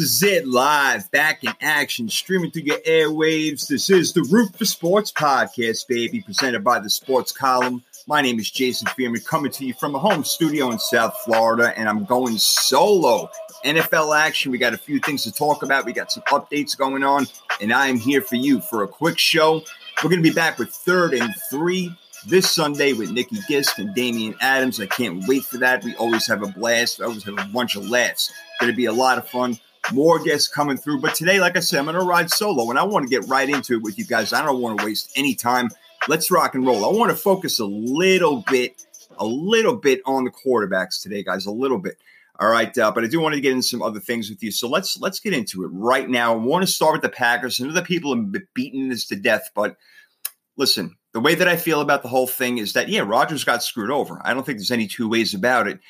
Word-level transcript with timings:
Is 0.00 0.22
it 0.22 0.48
live, 0.48 1.10
back 1.10 1.44
in 1.44 1.52
action, 1.60 2.08
streaming 2.08 2.50
through 2.50 2.62
your 2.62 2.78
airwaves. 2.78 3.68
This 3.68 3.90
is 3.90 4.14
the 4.14 4.22
Root 4.22 4.56
for 4.56 4.64
Sports 4.64 5.12
podcast, 5.12 5.88
baby, 5.88 6.22
presented 6.22 6.64
by 6.64 6.78
the 6.78 6.88
Sports 6.88 7.32
Column. 7.32 7.84
My 8.06 8.22
name 8.22 8.38
is 8.38 8.50
Jason 8.50 8.88
Fearman, 8.88 9.22
coming 9.26 9.52
to 9.52 9.66
you 9.66 9.74
from 9.74 9.94
a 9.94 9.98
home 9.98 10.24
studio 10.24 10.70
in 10.70 10.78
South 10.78 11.14
Florida, 11.26 11.78
and 11.78 11.86
I'm 11.86 12.06
going 12.06 12.38
solo. 12.38 13.28
NFL 13.62 14.18
action. 14.18 14.50
We 14.50 14.56
got 14.56 14.72
a 14.72 14.78
few 14.78 15.00
things 15.00 15.22
to 15.24 15.32
talk 15.32 15.62
about. 15.62 15.84
We 15.84 15.92
got 15.92 16.10
some 16.10 16.22
updates 16.28 16.74
going 16.74 17.04
on, 17.04 17.26
and 17.60 17.70
I 17.70 17.88
am 17.88 17.98
here 17.98 18.22
for 18.22 18.36
you 18.36 18.62
for 18.62 18.82
a 18.84 18.88
quick 18.88 19.18
show. 19.18 19.62
We're 20.02 20.08
going 20.08 20.22
to 20.22 20.30
be 20.30 20.34
back 20.34 20.58
with 20.58 20.70
third 20.70 21.12
and 21.12 21.34
three 21.50 21.94
this 22.26 22.50
Sunday 22.50 22.94
with 22.94 23.10
Nikki 23.10 23.36
Gist 23.50 23.78
and 23.78 23.94
Damian 23.94 24.34
Adams. 24.40 24.80
I 24.80 24.86
can't 24.86 25.22
wait 25.28 25.44
for 25.44 25.58
that. 25.58 25.84
We 25.84 25.94
always 25.96 26.26
have 26.26 26.42
a 26.42 26.48
blast. 26.48 27.00
We 27.00 27.04
always 27.04 27.24
have 27.24 27.38
a 27.38 27.44
bunch 27.52 27.76
of 27.76 27.90
laughs. 27.90 28.32
Going 28.60 28.72
to 28.72 28.76
be 28.76 28.86
a 28.86 28.92
lot 28.92 29.18
of 29.18 29.28
fun. 29.28 29.58
More 29.92 30.18
guests 30.18 30.48
coming 30.48 30.76
through. 30.76 31.00
But 31.00 31.14
today, 31.14 31.40
like 31.40 31.56
I 31.56 31.60
said, 31.60 31.78
I'm 31.78 31.86
going 31.86 31.96
to 31.96 32.02
ride 32.02 32.30
solo, 32.30 32.70
and 32.70 32.78
I 32.78 32.84
want 32.84 33.04
to 33.04 33.10
get 33.10 33.28
right 33.28 33.48
into 33.48 33.74
it 33.74 33.82
with 33.82 33.98
you 33.98 34.04
guys. 34.04 34.32
I 34.32 34.44
don't 34.44 34.60
want 34.60 34.78
to 34.78 34.84
waste 34.84 35.12
any 35.16 35.34
time. 35.34 35.68
Let's 36.08 36.30
rock 36.30 36.54
and 36.54 36.66
roll. 36.66 36.84
I 36.84 36.96
want 36.96 37.10
to 37.10 37.16
focus 37.16 37.58
a 37.58 37.66
little 37.66 38.44
bit, 38.50 38.86
a 39.18 39.26
little 39.26 39.76
bit 39.76 40.00
on 40.06 40.24
the 40.24 40.30
quarterbacks 40.30 41.02
today, 41.02 41.22
guys. 41.22 41.46
A 41.46 41.50
little 41.50 41.78
bit. 41.78 41.98
All 42.38 42.48
right, 42.48 42.76
uh, 42.78 42.90
but 42.90 43.04
I 43.04 43.06
do 43.06 43.20
want 43.20 43.34
to 43.34 43.40
get 43.40 43.52
into 43.52 43.66
some 43.66 43.82
other 43.82 44.00
things 44.00 44.30
with 44.30 44.42
you. 44.42 44.50
So 44.50 44.66
let's 44.66 44.98
let's 44.98 45.20
get 45.20 45.34
into 45.34 45.62
it 45.62 45.68
right 45.68 46.08
now. 46.08 46.32
I 46.32 46.36
want 46.36 46.66
to 46.66 46.72
start 46.72 46.94
with 46.94 47.02
the 47.02 47.10
Packers. 47.10 47.60
I 47.60 47.66
know 47.66 47.74
that 47.74 47.84
people 47.84 48.16
have 48.16 48.34
beaten 48.54 48.88
this 48.88 49.06
to 49.08 49.16
death, 49.16 49.50
but 49.54 49.76
listen, 50.56 50.96
the 51.12 51.20
way 51.20 51.34
that 51.34 51.48
I 51.48 51.56
feel 51.56 51.82
about 51.82 52.02
the 52.02 52.08
whole 52.08 52.26
thing 52.26 52.56
is 52.56 52.72
that 52.72 52.88
yeah, 52.88 53.02
Rodgers 53.02 53.44
got 53.44 53.62
screwed 53.62 53.90
over. 53.90 54.22
I 54.24 54.32
don't 54.32 54.46
think 54.46 54.56
there's 54.56 54.70
any 54.70 54.86
two 54.86 55.06
ways 55.06 55.34
about 55.34 55.68
it. 55.68 55.80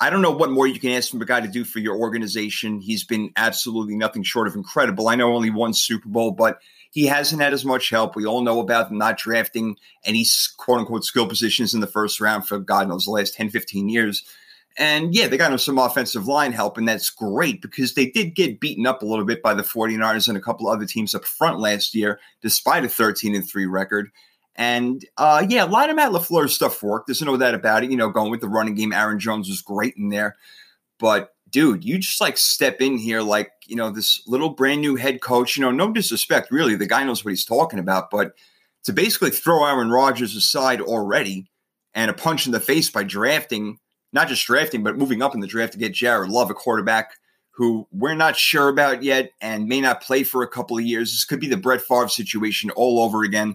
I 0.00 0.10
don't 0.10 0.22
know 0.22 0.30
what 0.30 0.50
more 0.50 0.66
you 0.66 0.78
can 0.78 0.92
ask 0.92 1.10
from 1.10 1.22
a 1.22 1.26
guy 1.26 1.40
to 1.40 1.48
do 1.48 1.64
for 1.64 1.80
your 1.80 1.96
organization. 1.96 2.80
He's 2.80 3.02
been 3.02 3.32
absolutely 3.36 3.96
nothing 3.96 4.22
short 4.22 4.46
of 4.46 4.54
incredible. 4.54 5.08
I 5.08 5.16
know 5.16 5.34
only 5.34 5.50
one 5.50 5.74
Super 5.74 6.08
Bowl, 6.08 6.30
but 6.30 6.60
he 6.90 7.06
hasn't 7.06 7.42
had 7.42 7.52
as 7.52 7.64
much 7.64 7.90
help. 7.90 8.14
We 8.14 8.24
all 8.24 8.42
know 8.42 8.60
about 8.60 8.92
not 8.92 9.18
drafting 9.18 9.76
any 10.04 10.24
quote 10.56 10.78
unquote 10.78 11.04
skill 11.04 11.26
positions 11.26 11.74
in 11.74 11.80
the 11.80 11.86
first 11.86 12.20
round 12.20 12.46
for 12.46 12.58
God 12.58 12.88
knows 12.88 13.06
the 13.06 13.10
last 13.10 13.34
10, 13.34 13.50
15 13.50 13.88
years. 13.88 14.24
And 14.76 15.12
yeah, 15.12 15.26
they 15.26 15.36
got 15.36 15.50
him 15.50 15.58
some 15.58 15.78
offensive 15.78 16.28
line 16.28 16.52
help, 16.52 16.78
and 16.78 16.88
that's 16.88 17.10
great 17.10 17.60
because 17.60 17.94
they 17.94 18.06
did 18.06 18.36
get 18.36 18.60
beaten 18.60 18.86
up 18.86 19.02
a 19.02 19.06
little 19.06 19.24
bit 19.24 19.42
by 19.42 19.52
the 19.52 19.64
49ers 19.64 20.28
and 20.28 20.38
a 20.38 20.40
couple 20.40 20.68
other 20.68 20.86
teams 20.86 21.16
up 21.16 21.24
front 21.24 21.58
last 21.58 21.96
year, 21.96 22.20
despite 22.42 22.84
a 22.84 22.88
13 22.88 23.34
and 23.34 23.48
3 23.48 23.66
record. 23.66 24.12
And 24.58 25.04
uh, 25.16 25.46
yeah, 25.48 25.64
a 25.64 25.66
lot 25.66 25.88
of 25.88 25.94
Matt 25.94 26.10
LaFleur's 26.10 26.52
stuff 26.52 26.82
worked. 26.82 27.06
There's 27.06 27.22
no 27.22 27.36
doubt 27.36 27.54
about 27.54 27.84
it. 27.84 27.92
You 27.92 27.96
know, 27.96 28.10
going 28.10 28.32
with 28.32 28.40
the 28.40 28.48
running 28.48 28.74
game, 28.74 28.92
Aaron 28.92 29.20
Jones 29.20 29.48
was 29.48 29.62
great 29.62 29.94
in 29.96 30.08
there. 30.08 30.36
But 30.98 31.32
dude, 31.48 31.84
you 31.84 31.98
just 31.98 32.20
like 32.20 32.36
step 32.36 32.80
in 32.80 32.98
here 32.98 33.22
like, 33.22 33.52
you 33.66 33.76
know, 33.76 33.90
this 33.90 34.20
little 34.26 34.50
brand 34.50 34.80
new 34.80 34.96
head 34.96 35.20
coach, 35.22 35.56
you 35.56 35.62
know, 35.62 35.70
no 35.70 35.92
disrespect, 35.92 36.50
really. 36.50 36.74
The 36.74 36.86
guy 36.88 37.04
knows 37.04 37.24
what 37.24 37.30
he's 37.30 37.44
talking 37.44 37.78
about. 37.78 38.10
But 38.10 38.32
to 38.82 38.92
basically 38.92 39.30
throw 39.30 39.64
Aaron 39.64 39.90
Rodgers 39.90 40.34
aside 40.34 40.80
already 40.80 41.46
and 41.94 42.10
a 42.10 42.14
punch 42.14 42.44
in 42.44 42.52
the 42.52 42.58
face 42.58 42.90
by 42.90 43.04
drafting, 43.04 43.78
not 44.12 44.26
just 44.26 44.44
drafting, 44.44 44.82
but 44.82 44.98
moving 44.98 45.22
up 45.22 45.34
in 45.34 45.40
the 45.40 45.46
draft 45.46 45.74
to 45.74 45.78
get 45.78 45.94
Jared 45.94 46.30
Love, 46.30 46.50
a 46.50 46.54
quarterback 46.54 47.12
who 47.50 47.86
we're 47.92 48.14
not 48.14 48.36
sure 48.36 48.68
about 48.68 49.04
yet 49.04 49.30
and 49.40 49.66
may 49.66 49.80
not 49.80 50.02
play 50.02 50.24
for 50.24 50.42
a 50.42 50.48
couple 50.48 50.76
of 50.76 50.84
years. 50.84 51.12
This 51.12 51.24
could 51.24 51.40
be 51.40 51.48
the 51.48 51.56
Brett 51.56 51.80
Favre 51.80 52.08
situation 52.08 52.70
all 52.70 53.00
over 53.00 53.22
again 53.22 53.54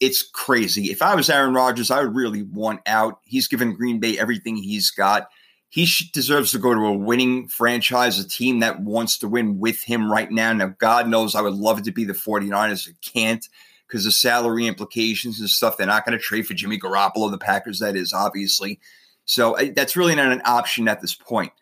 it's 0.00 0.22
crazy. 0.22 0.90
If 0.90 1.02
I 1.02 1.14
was 1.14 1.28
Aaron 1.28 1.54
Rodgers, 1.54 1.90
I 1.90 2.02
would 2.02 2.14
really 2.14 2.42
want 2.42 2.80
out. 2.86 3.20
He's 3.24 3.48
given 3.48 3.74
Green 3.74 3.98
Bay 3.98 4.18
everything 4.18 4.56
he's 4.56 4.90
got. 4.90 5.28
He 5.70 5.86
deserves 6.12 6.52
to 6.52 6.58
go 6.58 6.72
to 6.72 6.86
a 6.86 6.96
winning 6.96 7.48
franchise, 7.48 8.18
a 8.18 8.26
team 8.26 8.60
that 8.60 8.80
wants 8.80 9.18
to 9.18 9.28
win 9.28 9.58
with 9.58 9.82
him 9.82 10.10
right 10.10 10.30
now. 10.30 10.52
Now, 10.52 10.74
God 10.78 11.08
knows 11.08 11.34
I 11.34 11.42
would 11.42 11.54
love 11.54 11.78
it 11.78 11.84
to 11.84 11.92
be 11.92 12.04
the 12.04 12.14
49ers. 12.14 12.88
I 12.88 12.92
can't 13.02 13.46
because 13.86 14.04
the 14.04 14.12
salary 14.12 14.66
implications 14.66 15.40
and 15.40 15.48
stuff. 15.48 15.76
They're 15.76 15.86
not 15.86 16.04
going 16.06 16.16
to 16.16 16.22
trade 16.22 16.46
for 16.46 16.54
Jimmy 16.54 16.78
Garoppolo, 16.78 17.30
the 17.30 17.38
Packers, 17.38 17.80
that 17.80 17.96
is, 17.96 18.12
obviously. 18.12 18.80
So 19.24 19.58
uh, 19.58 19.66
that's 19.74 19.96
really 19.96 20.14
not 20.14 20.32
an 20.32 20.42
option 20.44 20.88
at 20.88 21.00
this 21.00 21.14
point. 21.14 21.52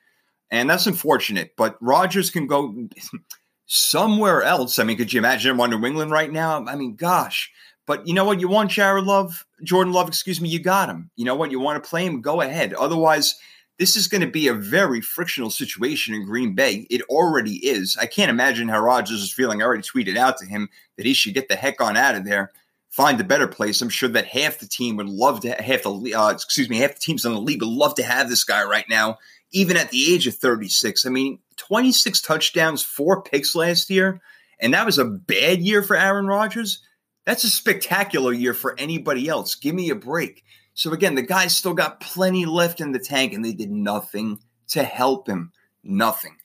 And 0.50 0.68
that's 0.68 0.86
unfortunate. 0.86 1.54
But 1.56 1.76
Rodgers 1.80 2.30
can 2.30 2.46
go 2.46 2.88
somewhere 3.66 4.42
else. 4.42 4.78
I 4.78 4.84
mean, 4.84 4.96
could 4.96 5.12
you 5.12 5.18
imagine 5.18 5.52
him 5.52 5.60
on 5.60 5.70
New 5.70 5.84
England 5.84 6.10
right 6.10 6.30
now? 6.30 6.64
I 6.66 6.76
mean, 6.76 6.94
gosh. 6.94 7.50
But 7.86 8.06
you 8.06 8.14
know 8.14 8.24
what? 8.24 8.40
You 8.40 8.48
want 8.48 8.70
Jared 8.70 9.04
Love, 9.04 9.46
Jordan 9.62 9.92
Love, 9.92 10.08
excuse 10.08 10.40
me, 10.40 10.48
you 10.48 10.58
got 10.58 10.88
him. 10.88 11.10
You 11.16 11.24
know 11.24 11.36
what? 11.36 11.50
You 11.52 11.60
want 11.60 11.82
to 11.82 11.88
play 11.88 12.04
him, 12.04 12.20
go 12.20 12.40
ahead. 12.40 12.74
Otherwise, 12.74 13.36
this 13.78 13.96
is 13.96 14.08
going 14.08 14.22
to 14.22 14.26
be 14.26 14.48
a 14.48 14.54
very 14.54 15.00
frictional 15.00 15.50
situation 15.50 16.14
in 16.14 16.24
Green 16.24 16.54
Bay. 16.54 16.86
It 16.90 17.02
already 17.02 17.56
is. 17.56 17.96
I 18.00 18.06
can't 18.06 18.30
imagine 18.30 18.68
how 18.68 18.80
Rodgers 18.80 19.22
is 19.22 19.32
feeling. 19.32 19.60
I 19.60 19.66
already 19.66 19.82
tweeted 19.82 20.16
out 20.16 20.38
to 20.38 20.46
him 20.46 20.68
that 20.96 21.06
he 21.06 21.14
should 21.14 21.34
get 21.34 21.48
the 21.48 21.56
heck 21.56 21.80
on 21.80 21.96
out 21.96 22.14
of 22.14 22.24
there, 22.24 22.52
find 22.90 23.20
a 23.20 23.24
better 23.24 23.46
place. 23.46 23.82
I'm 23.82 23.88
sure 23.88 24.08
that 24.08 24.26
half 24.26 24.58
the 24.58 24.66
team 24.66 24.96
would 24.96 25.08
love 25.08 25.40
to 25.40 25.50
half 25.50 25.82
the 25.82 26.14
uh, 26.16 26.30
excuse 26.30 26.68
me 26.68 26.78
half 26.78 26.94
the 26.94 27.00
teams 27.00 27.24
in 27.24 27.32
the 27.32 27.40
league 27.40 27.62
would 27.62 27.70
love 27.70 27.94
to 27.96 28.02
have 28.02 28.28
this 28.28 28.44
guy 28.44 28.64
right 28.64 28.86
now, 28.88 29.18
even 29.52 29.76
at 29.76 29.90
the 29.90 30.14
age 30.14 30.26
of 30.26 30.34
36. 30.34 31.04
I 31.04 31.10
mean, 31.10 31.38
26 31.56 32.22
touchdowns, 32.22 32.82
four 32.82 33.22
picks 33.22 33.54
last 33.54 33.90
year, 33.90 34.20
and 34.58 34.72
that 34.72 34.86
was 34.86 34.98
a 34.98 35.04
bad 35.04 35.60
year 35.60 35.82
for 35.82 35.96
Aaron 35.96 36.26
Rodgers. 36.26 36.82
That's 37.26 37.44
a 37.44 37.50
spectacular 37.50 38.32
year 38.32 38.54
for 38.54 38.74
anybody 38.78 39.28
else. 39.28 39.56
Give 39.56 39.74
me 39.74 39.90
a 39.90 39.96
break. 39.96 40.44
So 40.74 40.92
again, 40.92 41.16
the 41.16 41.22
guy's 41.22 41.56
still 41.56 41.74
got 41.74 42.00
plenty 42.00 42.46
left 42.46 42.80
in 42.80 42.92
the 42.92 42.98
tank, 42.98 43.32
and 43.32 43.44
they 43.44 43.52
did 43.52 43.70
nothing 43.70 44.38
to 44.68 44.84
help 44.84 45.28
him. 45.28 45.52
Nothing. 45.82 46.36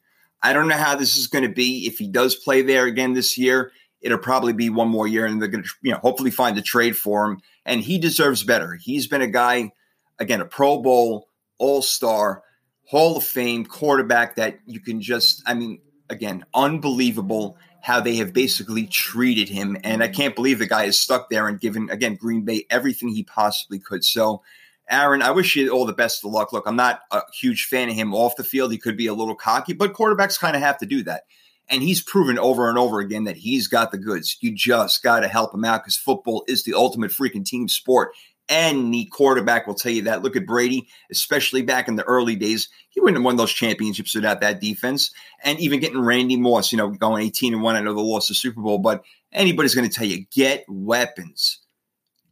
I 0.42 0.54
don't 0.54 0.68
know 0.68 0.76
how 0.76 0.96
this 0.96 1.18
is 1.18 1.28
going 1.28 1.44
to 1.44 1.54
be. 1.54 1.86
If 1.86 2.00
he 2.00 2.08
does 2.08 2.36
play 2.36 2.64
there 2.64 2.86
again 2.86 3.14
this 3.14 3.38
year, 3.38 3.72
it'll 4.02 4.18
probably 4.18 4.54
be 4.54 4.70
one 4.70 4.88
more 4.88 5.08
year, 5.08 5.26
and 5.26 5.40
they're 5.40 5.50
going 5.50 5.64
to, 5.64 5.70
you 5.84 5.92
know, 5.92 6.00
hopefully 6.00 6.32
find 6.32 6.58
a 6.58 6.62
trade 6.62 6.98
for 6.98 7.26
him. 7.26 7.42
And 7.66 7.82
he 7.82 8.00
deserves 8.00 8.44
better. 8.44 8.74
He's 8.74 9.06
been 9.06 9.22
a 9.22 9.28
guy, 9.28 9.72
again, 10.18 10.42
a 10.42 10.46
Pro 10.46 10.82
Bowl, 10.82 11.28
All 11.60 11.84
Star, 11.84 12.42
Hall 12.86 13.18
of 13.18 13.24
Fame 13.24 13.66
quarterback 13.66 14.38
that 14.38 14.60
you 14.66 14.80
can 14.80 15.00
just, 15.00 15.44
I 15.46 15.54
mean, 15.54 15.80
again, 16.10 16.44
unbelievable 16.54 17.58
how 17.82 18.00
they 18.00 18.16
have 18.16 18.32
basically 18.32 18.86
treated 18.86 19.50
him. 19.50 19.78
And 19.84 20.04
I 20.04 20.08
can't 20.08 20.36
believe 20.36 20.60
the 20.60 20.68
guy 20.68 20.86
is 20.86 21.00
stuck 21.00 21.30
there 21.30 21.48
and 21.48 21.60
given, 21.60 21.90
again, 21.90 22.16
Green 22.16 22.46
Bay 22.46 22.66
everything 22.70 23.10
he 23.10 23.24
possibly 23.24 23.80
could. 23.80 24.06
So, 24.06 24.44
Aaron, 24.90 25.22
I 25.22 25.32
wish 25.32 25.56
you 25.56 25.70
all 25.70 25.86
the 25.86 25.94
best 25.94 26.24
of 26.24 26.32
luck. 26.32 26.54
Look, 26.54 26.68
I'm 26.68 26.76
not 26.76 27.02
a 27.12 27.22
huge 27.34 27.66
fan 27.66 27.90
of 27.90 27.96
him 27.96 28.14
off 28.14 28.36
the 28.36 28.44
field. 28.44 28.72
He 28.72 28.78
could 28.78 28.98
be 28.98 29.08
a 29.08 29.14
little 29.14 29.36
cocky, 29.36 29.74
but 29.74 29.94
quarterbacks 29.94 30.40
kind 30.40 30.56
of 30.56 30.62
have 30.62 30.78
to 30.80 30.86
do 30.86 31.04
that. 31.04 31.24
And 31.70 31.82
he's 31.82 32.02
proven 32.02 32.38
over 32.38 32.68
and 32.68 32.78
over 32.78 33.00
again 33.00 33.24
that 33.24 33.38
he's 33.38 33.68
got 33.68 33.92
the 33.92 33.98
goods. 33.98 34.38
You 34.42 34.54
just 34.54 35.02
got 35.02 35.22
to 35.22 35.28
help 35.30 35.54
him 35.54 35.64
out 35.64 35.84
because 35.84 35.96
football 35.96 36.44
is 36.48 36.64
the 36.64 36.74
ultimate 36.74 37.12
freaking 37.12 37.46
team 37.46 37.70
sport. 37.70 38.12
Any 38.52 39.06
quarterback 39.06 39.66
will 39.66 39.76
tell 39.76 39.94
you 39.94 40.04
that. 40.04 40.24
Look 40.24 40.36
at 40.36 40.46
Brady, 40.46 40.90
especially 41.10 41.62
back 41.62 41.88
in 41.88 41.96
the 41.96 42.04
early 42.04 42.36
days. 42.36 42.68
He 42.90 43.00
wouldn't 43.00 43.18
have 43.18 43.24
won 43.24 43.38
those 43.38 43.54
championships 43.54 44.14
without 44.14 44.42
that 44.42 44.60
defense. 44.60 45.12
And 45.42 45.58
even 45.62 45.80
getting 45.80 46.02
Randy 46.02 46.36
Moss, 46.36 46.74
you 46.74 46.78
know, 46.78 46.90
going 46.90 47.24
18 47.24 47.54
and 47.54 47.64
1. 47.64 47.76
I 47.78 47.80
know 47.80 47.94
the 47.94 48.02
loss 48.02 48.30
of 48.30 48.36
Super 48.36 48.60
Bowl, 48.60 48.78
but 48.78 49.06
anybody's 49.32 49.74
going 49.74 49.90
to 49.90 49.96
tell 49.96 50.06
you 50.06 50.26
get 50.32 50.66
weapons. 50.68 51.60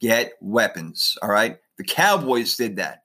Get 0.02 0.34
weapons. 0.42 1.18
All 1.22 1.30
right. 1.30 1.58
The 1.78 1.86
Cowboys 1.86 2.58
did 2.58 2.76
that 2.76 3.04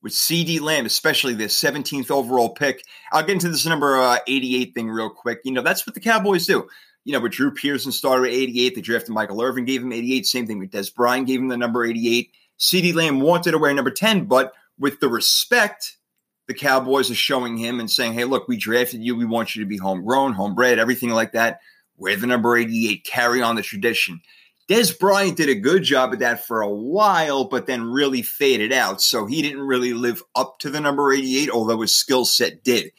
with 0.00 0.12
CeeDee 0.12 0.60
Lamb, 0.60 0.86
especially 0.86 1.34
the 1.34 1.46
17th 1.46 2.12
overall 2.12 2.50
pick. 2.50 2.84
I'll 3.10 3.22
get 3.22 3.30
into 3.30 3.48
this 3.48 3.66
number 3.66 4.00
uh, 4.00 4.18
88 4.28 4.72
thing 4.72 4.88
real 4.88 5.10
quick. 5.10 5.40
You 5.42 5.50
know, 5.50 5.62
that's 5.62 5.84
what 5.84 5.94
the 5.94 6.00
Cowboys 6.00 6.46
do 6.46 6.68
you 7.06 7.12
know, 7.12 7.20
but 7.20 7.30
Drew 7.30 7.52
Pearson 7.52 7.92
started 7.92 8.26
at 8.26 8.34
88. 8.34 8.74
They 8.74 8.80
drafted 8.80 9.14
Michael 9.14 9.40
Irvin, 9.40 9.64
gave 9.64 9.80
him 9.80 9.92
88. 9.92 10.26
Same 10.26 10.44
thing 10.44 10.58
with 10.58 10.72
Dez 10.72 10.92
Bryant, 10.92 11.28
gave 11.28 11.38
him 11.38 11.46
the 11.46 11.56
number 11.56 11.84
88. 11.84 12.32
CeeDee 12.58 12.94
Lamb 12.96 13.20
wanted 13.20 13.52
to 13.52 13.58
wear 13.58 13.72
number 13.72 13.92
10, 13.92 14.24
but 14.24 14.52
with 14.76 14.98
the 14.98 15.08
respect 15.08 15.98
the 16.48 16.54
Cowboys 16.54 17.08
are 17.08 17.14
showing 17.14 17.56
him 17.56 17.78
and 17.78 17.88
saying, 17.88 18.14
hey, 18.14 18.24
look, 18.24 18.48
we 18.48 18.56
drafted 18.56 19.04
you. 19.04 19.14
We 19.14 19.24
want 19.24 19.54
you 19.54 19.62
to 19.62 19.68
be 19.68 19.76
homegrown, 19.76 20.32
homebred, 20.32 20.78
everything 20.78 21.10
like 21.10 21.30
that. 21.32 21.60
Wear 21.96 22.16
the 22.16 22.26
number 22.26 22.56
88, 22.56 23.04
carry 23.04 23.40
on 23.40 23.54
the 23.54 23.62
tradition. 23.62 24.20
Dez 24.68 24.98
Bryant 24.98 25.36
did 25.36 25.48
a 25.48 25.54
good 25.54 25.84
job 25.84 26.12
at 26.12 26.18
that 26.18 26.44
for 26.44 26.60
a 26.60 26.68
while, 26.68 27.44
but 27.44 27.66
then 27.66 27.84
really 27.84 28.22
faded 28.22 28.72
out. 28.72 29.00
So 29.00 29.26
he 29.26 29.42
didn't 29.42 29.60
really 29.60 29.92
live 29.92 30.24
up 30.34 30.58
to 30.60 30.70
the 30.70 30.80
number 30.80 31.12
88, 31.12 31.50
although 31.50 31.80
his 31.82 31.94
skill 31.94 32.24
set 32.24 32.64
did. 32.64 32.90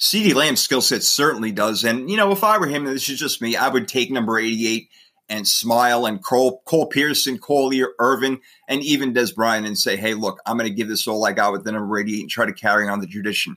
CeeDee 0.00 0.34
Lamb's 0.34 0.62
skill 0.62 0.80
set 0.80 1.02
certainly 1.02 1.52
does. 1.52 1.84
And, 1.84 2.10
you 2.10 2.16
know, 2.16 2.32
if 2.32 2.42
I 2.42 2.58
were 2.58 2.66
him, 2.66 2.84
this 2.84 3.08
is 3.08 3.18
just 3.18 3.42
me, 3.42 3.54
I 3.54 3.68
would 3.68 3.86
take 3.86 4.10
number 4.10 4.38
88 4.38 4.88
and 5.28 5.46
smile 5.46 6.06
and 6.06 6.24
Cole, 6.24 6.62
Cole 6.64 6.86
Pearson, 6.86 7.38
Collier, 7.38 7.90
Irvin, 7.98 8.40
and 8.66 8.82
even 8.82 9.12
Dez 9.12 9.34
Bryant 9.34 9.66
and 9.66 9.78
say, 9.78 9.96
hey, 9.96 10.14
look, 10.14 10.40
I'm 10.46 10.56
going 10.56 10.68
to 10.68 10.74
give 10.74 10.88
this 10.88 11.06
all 11.06 11.24
I 11.24 11.32
got 11.32 11.52
with 11.52 11.64
the 11.64 11.72
number 11.72 11.98
88 11.98 12.20
and 12.20 12.30
try 12.30 12.46
to 12.46 12.52
carry 12.52 12.88
on 12.88 13.00
the 13.00 13.06
tradition. 13.06 13.56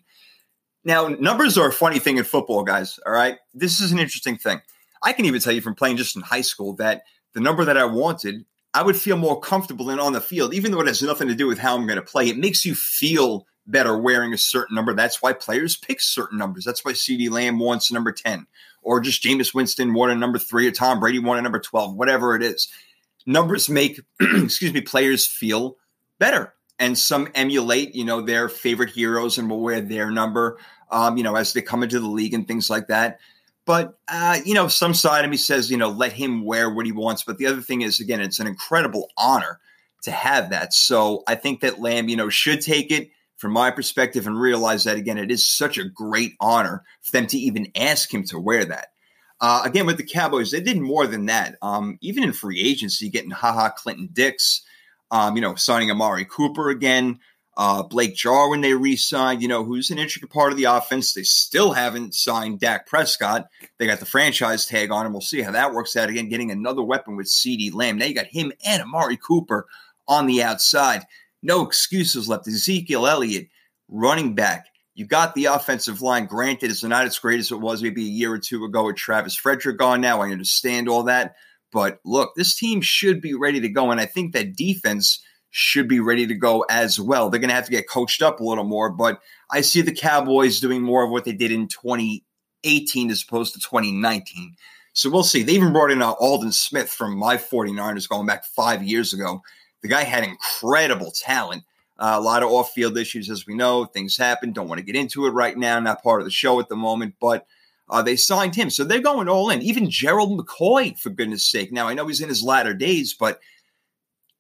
Now, 0.84 1.08
numbers 1.08 1.58
are 1.58 1.70
a 1.70 1.74
funny 1.74 2.00
thing 2.00 2.18
in 2.18 2.26
football, 2.26 2.64
guys. 2.64 3.00
All 3.06 3.14
right. 3.14 3.38
This 3.54 3.80
is 3.80 3.94
an 3.94 4.00
interesting 4.00 4.38
thing. 4.38 4.62
I 5.02 5.14
can 5.14 5.26
even 5.26 5.40
tell 5.40 5.54
you 5.54 5.62
from 5.62 5.76
playing 5.76 5.98
just 5.98 6.16
in 6.16 6.22
high 6.22 6.42
school 6.42 6.76
that 6.76 7.04
the 7.34 7.42
number 7.42 7.64
that 7.66 7.78
I 7.78 7.86
wanted, 7.86 8.46
I 8.74 8.84
would 8.84 8.98
feel 8.98 9.18
more 9.18 9.40
comfortable 9.40 9.90
in 9.90 10.00
on 10.00 10.14
the 10.14 10.22
field, 10.22 10.54
even 10.54 10.72
though 10.72 10.82
it 10.82 10.88
has 10.88 11.02
nothing 11.02 11.30
to 11.30 11.36
do 11.36 11.48
with 11.48 11.58
how 11.58 11.76
I'm 11.76 11.88
going 11.88 12.00
to 12.00 12.06
play. 12.06 12.28
It 12.28 12.38
makes 12.38 12.66
you 12.66 12.76
feel 12.76 13.48
better 13.66 13.98
wearing 13.98 14.34
a 14.34 14.38
certain 14.38 14.76
number. 14.76 14.94
That's 14.94 15.22
why 15.22 15.34
players 15.34 15.78
pick 15.78 16.02
certain 16.02 16.38
numbers. 16.38 16.66
That's 16.66 16.84
why 16.84 16.94
CeeDee 16.94 17.30
Lamb 17.30 17.60
wants 17.60 17.92
number 17.92 18.12
10, 18.12 18.46
or 18.82 19.00
just 19.00 19.24
Jameis 19.24 19.54
Winston 19.54 19.94
wanted 19.94 20.16
number 20.16 20.40
three, 20.40 20.68
or 20.68 20.72
Tom 20.72 21.00
Brady 21.00 21.20
wanted 21.20 21.44
number 21.44 21.60
12, 21.60 21.96
whatever 21.96 22.36
it 22.36 22.44
is. 22.44 22.68
Numbers 23.26 23.70
make, 23.70 24.00
excuse 24.20 24.74
me, 24.74 24.82
players 24.82 25.26
feel 25.26 25.78
better. 26.20 26.54
And 26.80 26.98
some 26.98 27.30
emulate, 27.36 27.96
you 27.96 28.04
know, 28.04 28.22
their 28.22 28.50
favorite 28.50 28.90
heroes 28.90 29.38
and 29.38 29.50
will 29.50 29.62
wear 29.62 29.80
their 29.80 30.12
number, 30.12 30.58
um, 30.92 31.18
you 31.18 31.24
know, 31.24 31.36
as 31.36 31.54
they 31.54 31.62
come 31.62 31.84
into 31.84 32.00
the 32.00 32.08
league 32.08 32.34
and 32.34 32.48
things 32.48 32.70
like 32.70 32.88
that. 32.88 33.20
But 33.66 33.98
uh, 34.10 34.40
you 34.44 34.54
know, 34.54 34.68
some 34.68 34.94
side 34.94 35.24
of 35.24 35.32
me 35.32 35.38
says, 35.38 35.72
you 35.72 35.78
know, 35.78 35.90
let 35.90 36.12
him 36.12 36.44
wear 36.44 36.70
what 36.70 36.86
he 36.86 36.92
wants. 36.92 37.24
But 37.24 37.38
the 37.38 37.46
other 37.46 37.62
thing 37.62 37.82
is, 37.82 38.00
again, 38.00 38.20
it's 38.20 38.40
an 38.40 38.48
incredible 38.48 39.10
honor 39.18 39.60
to 40.04 40.12
have 40.12 40.50
that. 40.50 40.74
So 40.74 41.24
I 41.28 41.36
think 41.36 41.62
that 41.62 41.80
Lamb, 41.80 42.10
you 42.10 42.18
know, 42.18 42.30
should 42.30 42.60
take 42.60 42.92
it 42.92 43.10
from 43.44 43.52
my 43.52 43.70
perspective 43.70 44.26
and 44.26 44.40
realize 44.40 44.86
that 44.86 44.96
again, 44.96 45.18
it 45.18 45.30
is 45.30 45.46
such 45.46 45.78
a 45.78 45.84
great 45.84 46.34
honor 46.40 46.82
for 47.02 47.12
them 47.12 47.28
to 47.28 47.38
even 47.38 47.70
ask 47.76 48.12
him 48.12 48.24
to 48.24 48.40
wear 48.40 48.64
that. 48.64 48.94
Uh, 49.42 49.64
again, 49.66 49.86
with 49.86 49.98
the 49.98 50.04
Cowboys, 50.04 50.52
they 50.52 50.62
did 50.62 50.80
more 50.80 51.06
than 51.06 51.26
that. 51.26 51.58
Um, 51.62 51.98
even 52.00 52.24
in 52.24 52.32
free 52.32 52.62
agency, 52.62 53.10
getting 53.10 53.32
Ha 53.32 53.52
Ha 53.52 53.72
Clinton-Dix, 53.72 54.64
um, 55.12 55.36
you 55.36 55.42
know, 55.42 55.56
signing 55.56 55.92
Amari 55.92 56.24
Cooper 56.24 56.70
again. 56.70 57.20
Uh, 57.58 57.84
Blake 57.84 58.16
Jarwin, 58.16 58.62
they 58.62 58.74
re 58.76 58.96
signed, 58.96 59.42
you 59.42 59.50
know, 59.50 59.66
who's 59.66 59.92
an 59.92 60.00
intricate 60.00 60.30
part 60.30 60.54
of 60.54 60.58
the 60.58 60.64
offense. 60.64 61.12
They 61.12 61.24
still 61.24 61.74
haven't 61.74 62.16
signed 62.16 62.62
Dak 62.62 62.88
Prescott. 62.88 63.48
They 63.78 63.88
got 63.88 64.00
the 64.00 64.06
franchise 64.06 64.66
tag 64.66 64.90
on 64.90 65.06
him. 65.06 65.12
We'll 65.12 65.22
see 65.22 65.42
how 65.42 65.52
that 65.52 65.74
works 65.74 65.98
out 65.98 66.10
again, 66.10 66.30
getting 66.30 66.50
another 66.50 66.82
weapon 66.82 67.18
with 67.18 67.28
CeeDee 67.28 67.74
Lamb. 67.74 67.98
Now 67.98 68.06
you 68.06 68.16
got 68.16 68.28
him 68.28 68.54
and 68.66 68.82
Amari 68.82 69.18
Cooper 69.18 69.68
on 70.08 70.28
the 70.28 70.42
outside. 70.42 71.04
No 71.44 71.62
excuses 71.62 72.28
left. 72.28 72.48
Ezekiel 72.48 73.06
Elliott, 73.06 73.50
running 73.88 74.34
back. 74.34 74.68
You 74.96 75.06
got 75.06 75.36
the 75.36 75.46
offensive 75.46 76.02
line. 76.02 76.26
Granted, 76.26 76.72
it's 76.72 76.84
not 76.84 77.06
as 77.06 77.20
great 77.20 77.40
as 77.40 77.52
it 77.52 77.60
was 77.60 77.84
maybe 77.84 78.04
a 78.04 78.10
year 78.10 78.34
or 78.34 78.40
two 78.40 78.66
ago 78.66 78.86
with 78.86 78.96
Travis 78.96 79.36
Frederick 79.36 79.78
gone 79.78 80.02
now. 80.02 80.22
I 80.22 80.32
understand 80.32 80.90
all 80.90 81.04
that. 81.04 81.36
But 81.72 82.00
look, 82.04 82.34
this 82.36 82.56
team 82.56 82.82
should 82.82 83.22
be 83.22 83.36
ready 83.36 83.60
to 83.62 83.70
go. 83.70 83.92
And 83.92 84.02
I 84.02 84.08
think 84.08 84.34
that 84.34 84.56
defense– 84.56 85.24
should 85.56 85.88
be 85.88 86.00
ready 86.00 86.26
to 86.26 86.34
go 86.34 86.66
as 86.68 87.00
well. 87.00 87.30
They're 87.30 87.40
going 87.40 87.50
to 87.50 87.56
have 87.56 87.66
to 87.66 87.72
get 87.72 87.88
coached 87.88 88.24
up 88.24 88.40
a 88.40 88.44
little 88.44 88.64
more, 88.64 88.90
but 88.90 89.22
I 89.52 89.62
see 89.62 89.82
the 89.82 89.94
Cowboys 89.94 90.60
doing 90.60 90.82
more 90.82 91.04
of 91.04 91.12
what 91.12 91.26
they 91.26 91.32
did 91.32 91.52
in 91.52 91.68
2018 91.68 93.12
as 93.12 93.22
opposed 93.22 93.54
to 93.54 93.60
2019. 93.60 94.56
So 94.94 95.12
we'll 95.12 95.22
see. 95.22 95.44
They 95.44 95.54
even 95.54 95.72
brought 95.72 95.92
in 95.92 96.02
uh, 96.02 96.14
Aldon 96.14 96.54
Smith 96.54 96.90
from 96.90 97.16
my 97.16 97.38
49ers 97.38 98.10
going 98.10 98.26
back 98.26 98.46
five 98.46 98.82
years 98.82 99.14
ago. 99.14 99.44
The 99.84 99.90
guy 99.90 100.04
had 100.04 100.24
incredible 100.24 101.12
talent. 101.12 101.64
Uh, 102.00 102.16
a 102.16 102.22
lot 102.22 102.42
of 102.42 102.50
off 102.50 102.72
field 102.72 102.98
issues, 102.98 103.30
as 103.30 103.46
we 103.46 103.54
know. 103.54 103.86
Things 103.86 104.18
happen. 104.18 104.52
Don't 104.52 104.68
want 104.68 104.80
to 104.80 104.86
get 104.86 104.96
into 104.96 105.28
it 105.28 105.32
right 105.32 105.56
now. 105.56 105.80
Not 105.80 106.02
part 106.02 106.22
of 106.22 106.26
the 106.26 106.32
show 106.32 106.60
at 106.60 106.68
the 106.68 106.76
moment, 106.76 107.14
but 107.22 107.46
uh, 107.90 108.02
they 108.02 108.16
signed 108.16 108.56
him. 108.56 108.72
So 108.72 108.84
they're 108.84 109.00
going 109.00 109.30
all 109.30 109.52
in. 109.52 109.62
Even 109.62 109.92
Gerald 109.92 110.40
McCoy, 110.40 110.98
for 110.98 111.12
goodness 111.12 111.46
sake. 111.46 111.72
Now, 111.72 111.88
I 111.88 111.94
know 111.94 112.08
he's 112.08 112.22
in 112.22 112.30
his 112.30 112.42
latter 112.42 112.74
days, 112.74 113.14
but– 113.14 113.40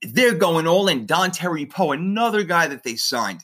they're 0.03 0.35
going 0.35 0.67
all 0.67 0.87
in. 0.87 1.07
Dontari 1.07 1.69
Poe, 1.69 1.91
another 1.91 2.43
guy 2.43 2.67
that 2.67 2.83
they 2.83 2.95
signed. 2.95 3.41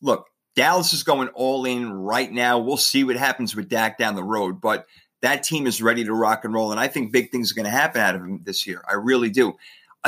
Look, 0.00 0.26
Dallas 0.56 0.92
is 0.92 1.02
going 1.02 1.28
all 1.28 1.64
in 1.64 1.92
right 1.92 2.30
now. 2.32 2.58
We'll 2.58 2.76
see 2.76 3.04
what 3.04 3.16
happens 3.16 3.54
with 3.54 3.68
Dak 3.68 3.98
down 3.98 4.14
the 4.14 4.24
road, 4.24 4.60
but 4.60 4.86
that 5.22 5.42
team 5.42 5.66
is 5.66 5.82
ready 5.82 6.04
to 6.04 6.14
rock 6.14 6.44
and 6.44 6.54
roll. 6.54 6.70
And 6.70 6.80
I 6.80 6.88
think 6.88 7.12
big 7.12 7.30
things 7.30 7.50
are 7.50 7.54
going 7.54 7.64
to 7.64 7.70
happen 7.70 8.00
out 8.00 8.14
of 8.14 8.22
him 8.22 8.40
this 8.44 8.66
year. 8.66 8.82
I 8.88 8.94
really 8.94 9.30
do. 9.30 9.54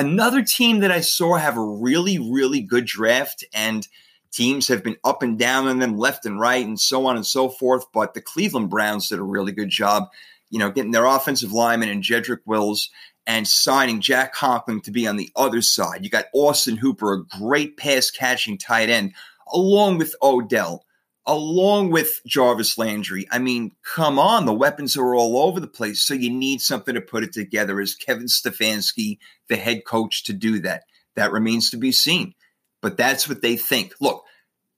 Another 0.01 0.43
team 0.43 0.81
that 0.81 0.91
I 0.91 1.03
saw 1.03 1.37
have 1.37 1.59
a 1.59 1.63
really, 1.63 2.19
really 2.19 2.63
good 2.63 2.87
draft, 2.87 3.45
and 3.53 3.87
teams 4.33 4.67
have 4.69 4.83
been 4.83 4.97
up 5.05 5.23
and 5.23 5.39
down 5.39 5.67
on 5.67 5.79
them 5.79 5.99
left 5.99 6.25
and 6.25 6.41
right, 6.41 6.65
and 6.65 6.81
so 6.81 7.05
on 7.05 7.17
and 7.17 7.27
so 7.27 7.51
forth. 7.51 7.85
But 7.93 8.15
the 8.15 8.23
Cleveland 8.23 8.71
Browns 8.71 9.11
did 9.11 9.19
a 9.19 9.23
really 9.23 9.53
good 9.53 9.69
job, 9.69 10.05
you 10.49 10.59
know, 10.59 10.71
getting 10.71 10.93
their 10.93 11.05
offensive 11.05 11.53
lineman 11.53 11.91
and 11.91 12.03
Jedrick 12.03 12.41
Wills 12.47 12.89
and 13.27 13.47
signing 13.47 14.01
Jack 14.01 14.33
Conklin 14.33 14.81
to 14.81 14.91
be 14.91 15.07
on 15.07 15.19
the 15.19 15.31
other 15.37 15.61
side. 15.61 16.03
You 16.03 16.09
got 16.09 16.29
Austin 16.33 16.79
Hooper, 16.79 17.13
a 17.13 17.39
great 17.39 17.77
pass 17.77 18.11
catching 18.11 18.57
tight 18.57 18.89
end, 18.89 19.13
along 19.53 19.99
with 19.99 20.15
Odell, 20.23 20.87
along 21.27 21.91
with 21.91 22.21
Jarvis 22.27 22.79
Landry. 22.79 23.27
I 23.31 23.39
mean, 23.39 23.73
come 23.85 24.19
on, 24.19 24.47
the 24.47 24.53
weapons 24.53 24.97
are 24.97 25.15
all 25.15 25.39
over 25.39 25.61
the 25.61 25.67
place. 25.67 26.03
So 26.03 26.15
you 26.15 26.31
need 26.31 26.61
something 26.61 26.95
to 26.95 27.01
put 27.01 27.25
it 27.25 27.33
together. 27.33 27.81
Is 27.81 27.95
Kevin 27.95 28.27
Stefanski 28.27 29.19
the 29.49 29.57
head 29.57 29.85
coach 29.85 30.25
to 30.25 30.33
do 30.33 30.59
that? 30.61 30.85
That 31.17 31.33
remains 31.33 31.71
to 31.71 31.77
be 31.77 31.93
seen. 31.93 32.35
But 32.83 32.97
that's 32.97 33.29
what 33.29 33.43
they 33.43 33.57
think. 33.57 33.95
Look, 34.01 34.25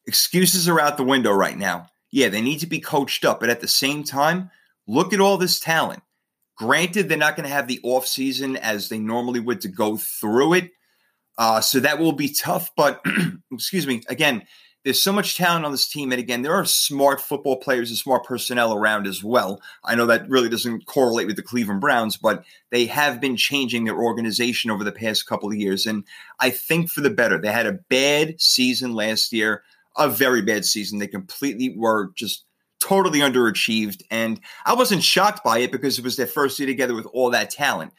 excuses 0.06 0.68
are 0.68 0.80
out 0.80 0.96
the 0.96 1.04
window 1.04 1.32
right 1.32 1.56
now. 1.56 1.86
Yeah, 2.10 2.28
they 2.28 2.42
need 2.42 2.58
to 2.60 2.66
be 2.66 2.80
coached 2.80 3.24
up, 3.24 3.40
but 3.40 3.48
at 3.48 3.60
the 3.60 3.68
same 3.68 4.04
time, 4.04 4.50
look 4.86 5.12
at 5.12 5.20
all 5.20 5.38
this 5.38 5.60
talent. 5.60 6.02
Granted, 6.58 7.08
they're 7.08 7.16
not 7.16 7.36
going 7.36 7.48
to 7.48 7.54
have 7.54 7.68
the 7.68 7.80
off 7.82 8.06
season 8.06 8.56
as 8.56 8.88
they 8.88 8.98
normally 8.98 9.40
would 9.40 9.60
to 9.62 9.68
go 9.68 9.96
through 9.96 10.54
it. 10.54 10.70
Uh, 11.38 11.60
so 11.60 11.80
that 11.80 11.98
will 11.98 12.12
be 12.12 12.28
tough. 12.28 12.70
But 12.76 13.02
excuse 13.52 13.86
me, 13.86 14.02
again, 14.08 14.42
there's 14.84 15.00
so 15.00 15.12
much 15.12 15.36
talent 15.36 15.64
on 15.64 15.72
this 15.72 15.88
team. 15.88 16.10
And 16.10 16.18
again, 16.18 16.42
there 16.42 16.54
are 16.54 16.64
smart 16.64 17.20
football 17.20 17.56
players 17.56 17.90
and 17.90 17.98
smart 17.98 18.24
personnel 18.24 18.74
around 18.74 19.06
as 19.06 19.22
well. 19.22 19.60
I 19.84 19.94
know 19.94 20.06
that 20.06 20.28
really 20.28 20.48
doesn't 20.48 20.86
correlate 20.86 21.28
with 21.28 21.36
the 21.36 21.42
Cleveland 21.42 21.80
Browns, 21.80 22.16
but 22.16 22.44
they 22.70 22.86
have 22.86 23.20
been 23.20 23.36
changing 23.36 23.84
their 23.84 23.96
organization 23.96 24.70
over 24.70 24.82
the 24.82 24.92
past 24.92 25.26
couple 25.26 25.48
of 25.48 25.56
years. 25.56 25.86
And 25.86 26.04
I 26.40 26.50
think 26.50 26.90
for 26.90 27.00
the 27.00 27.10
better. 27.10 27.38
They 27.38 27.52
had 27.52 27.66
a 27.66 27.78
bad 27.88 28.40
season 28.40 28.94
last 28.94 29.32
year, 29.32 29.62
a 29.96 30.08
very 30.08 30.42
bad 30.42 30.64
season. 30.64 30.98
They 30.98 31.06
completely 31.06 31.74
were 31.76 32.10
just 32.16 32.44
totally 32.80 33.20
underachieved. 33.20 34.02
And 34.10 34.40
I 34.66 34.74
wasn't 34.74 35.04
shocked 35.04 35.44
by 35.44 35.58
it 35.58 35.70
because 35.70 35.98
it 35.98 36.04
was 36.04 36.16
their 36.16 36.26
first 36.26 36.58
year 36.58 36.66
together 36.66 36.94
with 36.94 37.06
all 37.06 37.30
that 37.30 37.50
talent. 37.50 37.92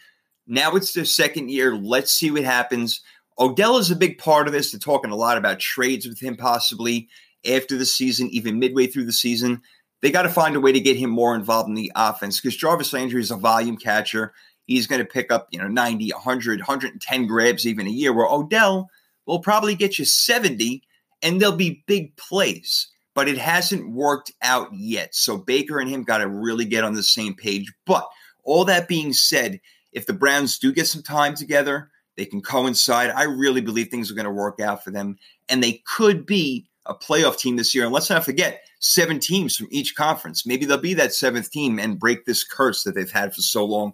Now 0.46 0.76
it's 0.76 0.92
their 0.92 1.06
second 1.06 1.50
year. 1.50 1.74
Let's 1.74 2.12
see 2.12 2.30
what 2.30 2.44
happens. 2.44 3.00
Odell 3.40 3.78
is 3.78 3.92
a 3.92 3.96
big 3.96 4.18
part 4.18 4.48
of 4.48 4.54
this. 4.54 4.72
They're 4.72 4.80
talking 4.80 5.12
a 5.12 5.16
lot 5.16 5.38
about 5.38 5.60
trades 5.60 6.08
with 6.08 6.20
him 6.20 6.36
possibly 6.36 7.10
after 7.46 7.78
the 7.78 7.86
season, 7.86 8.30
even 8.30 8.60
midway 8.60 8.88
through 8.88 9.06
the 9.06 9.14
season. 9.14 9.62
They 10.02 10.12
got 10.12 10.24
to 10.24 10.30
find 10.30 10.56
a 10.56 10.60
way 10.60 10.72
to 10.72 10.80
get 10.80 10.98
him 10.98 11.10
more 11.10 11.36
involved 11.36 11.70
in 11.70 11.76
the 11.76 11.92
offense 11.96 12.40
because 12.40 12.58
Jarvis 12.58 12.94
Landry 12.94 13.22
is 13.22 13.32
a 13.32 13.38
volume 13.38 13.78
catcher. 13.78 14.34
He's 14.66 14.88
going 14.88 15.00
to 15.00 15.06
pick 15.06 15.32
up, 15.32 15.48
you 15.52 15.60
know, 15.60 15.68
90, 15.68 16.12
100, 16.12 16.60
110 16.60 17.28
grabs 17.28 17.66
even 17.66 17.88
a 17.88 17.92
year, 17.92 18.14
where 18.14 18.28
Odell 18.28 18.90
will 19.26 19.40
probably 19.40 19.76
get 19.76 19.98
you 19.98 20.06
70 20.06 20.84
and 21.22 21.42
there'll 21.42 21.56
be 21.56 21.84
big 21.88 22.16
plays 22.18 22.90
but 23.14 23.28
it 23.28 23.38
hasn't 23.38 23.92
worked 23.92 24.32
out 24.42 24.70
yet. 24.74 25.14
So 25.14 25.38
Baker 25.38 25.80
and 25.80 25.90
him 25.90 26.04
got 26.04 26.20
to 26.20 26.28
really 26.28 26.66
get 26.66 26.84
on 26.84 26.94
the 26.94 27.04
same 27.04 27.36
page. 27.36 27.72
But 27.86 28.08
all 28.44 28.66
that 28.66 28.88
being 28.88 29.14
said, 29.14 29.62
if 29.92 30.06
the 30.06 30.14
Browns 30.14 30.58
do 30.58 30.72
get 30.72 30.88
some 30.88 31.04
time 31.04 31.36
together, 31.36 31.92
they 32.16 32.26
can 32.26 32.42
coincide. 32.42 33.10
I 33.12 33.24
really 33.24 33.62
believe 33.62 33.90
things 33.90 34.12
are 34.12 34.16
going 34.16 34.26
to 34.26 34.32
work 34.32 34.60
out 34.60 34.84
for 34.84 34.92
them, 34.92 35.18
and 35.50 35.64
they 35.64 35.82
could 35.86 36.26
be 36.26 36.66
a 36.86 36.94
playoff 36.94 37.38
team 37.38 37.56
this 37.56 37.74
year. 37.74 37.86
And 37.86 37.94
let's 37.94 38.10
not 38.10 38.26
forget, 38.26 38.62
seven 38.80 39.20
teams 39.20 39.56
from 39.56 39.68
each 39.72 39.96
conference. 39.96 40.46
Maybe 40.46 40.66
they'll 40.66 40.78
be 40.78 40.94
that 40.96 41.14
seventh 41.14 41.52
team 41.52 41.80
and 41.80 42.00
break 42.00 42.26
this 42.26 42.44
curse 42.44 42.84
that 42.84 42.96
they've 42.96 43.10
had 43.10 43.34
for 43.34 43.42
so 43.42 43.64
long. 43.66 43.94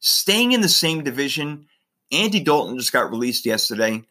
Staying 0.00 0.52
in 0.52 0.60
the 0.60 0.68
same 0.68 1.04
division, 1.04 1.66
Andy 2.12 2.40
Dalton 2.40 2.78
just 2.78 2.92
got 2.92 3.10
released 3.10 3.46
yesterday 3.46 4.04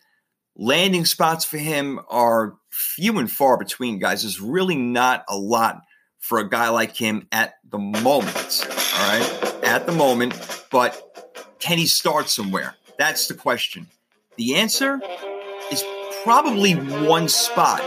landing 0.56 1.06
spots 1.06 1.46
for 1.46 1.58
him 1.58 2.00
are 2.10 2.56
few 2.70 3.18
and 3.20 3.32
far 3.32 3.58
between, 3.58 4.00
guys. 4.00 4.24
There's 4.24 4.42
really 4.42 4.76
not 4.76 5.26
a 5.30 5.38
lot 5.38 5.82
for 6.20 6.40
a 6.40 6.50
guy 6.50 6.70
like 6.70 6.96
him 6.96 7.28
at 7.32 7.56
the 7.70 7.78
moment. 7.78 8.68
All 8.96 9.08
right. 9.08 9.64
At 9.64 9.86
the 9.86 9.92
moment. 9.92 10.66
But 10.72 11.56
can 11.60 11.78
he 11.78 11.88
start 11.88 12.30
somewhere? 12.30 12.76
That's 12.98 13.28
the 13.28 13.34
question. 13.34 13.88
The 14.38 14.56
answer 14.56 15.02
is 15.72 15.84
probably 16.24 16.74
one 16.74 17.28
spot. 17.28 17.82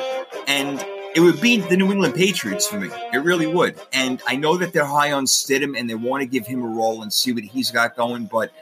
And 0.47 0.85
it 1.15 1.21
would 1.21 1.41
be 1.41 1.59
the 1.59 1.77
New 1.77 1.91
England 1.91 2.15
Patriots 2.15 2.67
for 2.67 2.79
me. 2.79 2.88
It 3.12 3.19
really 3.19 3.47
would. 3.47 3.81
And 3.93 4.23
I 4.27 4.37
know 4.37 4.57
that 4.57 4.73
they're 4.73 4.85
high 4.85 5.12
on 5.12 5.25
Stidham 5.25 5.79
and 5.79 5.88
they 5.88 5.95
want 5.95 6.21
to 6.23 6.27
give 6.27 6.47
him 6.47 6.62
a 6.62 6.69
role 6.69 7.03
and 7.03 7.12
see 7.12 7.33
what 7.33 7.45
he's 7.45 7.71
got 7.71 7.97
going. 7.97 8.27
But 8.27 8.53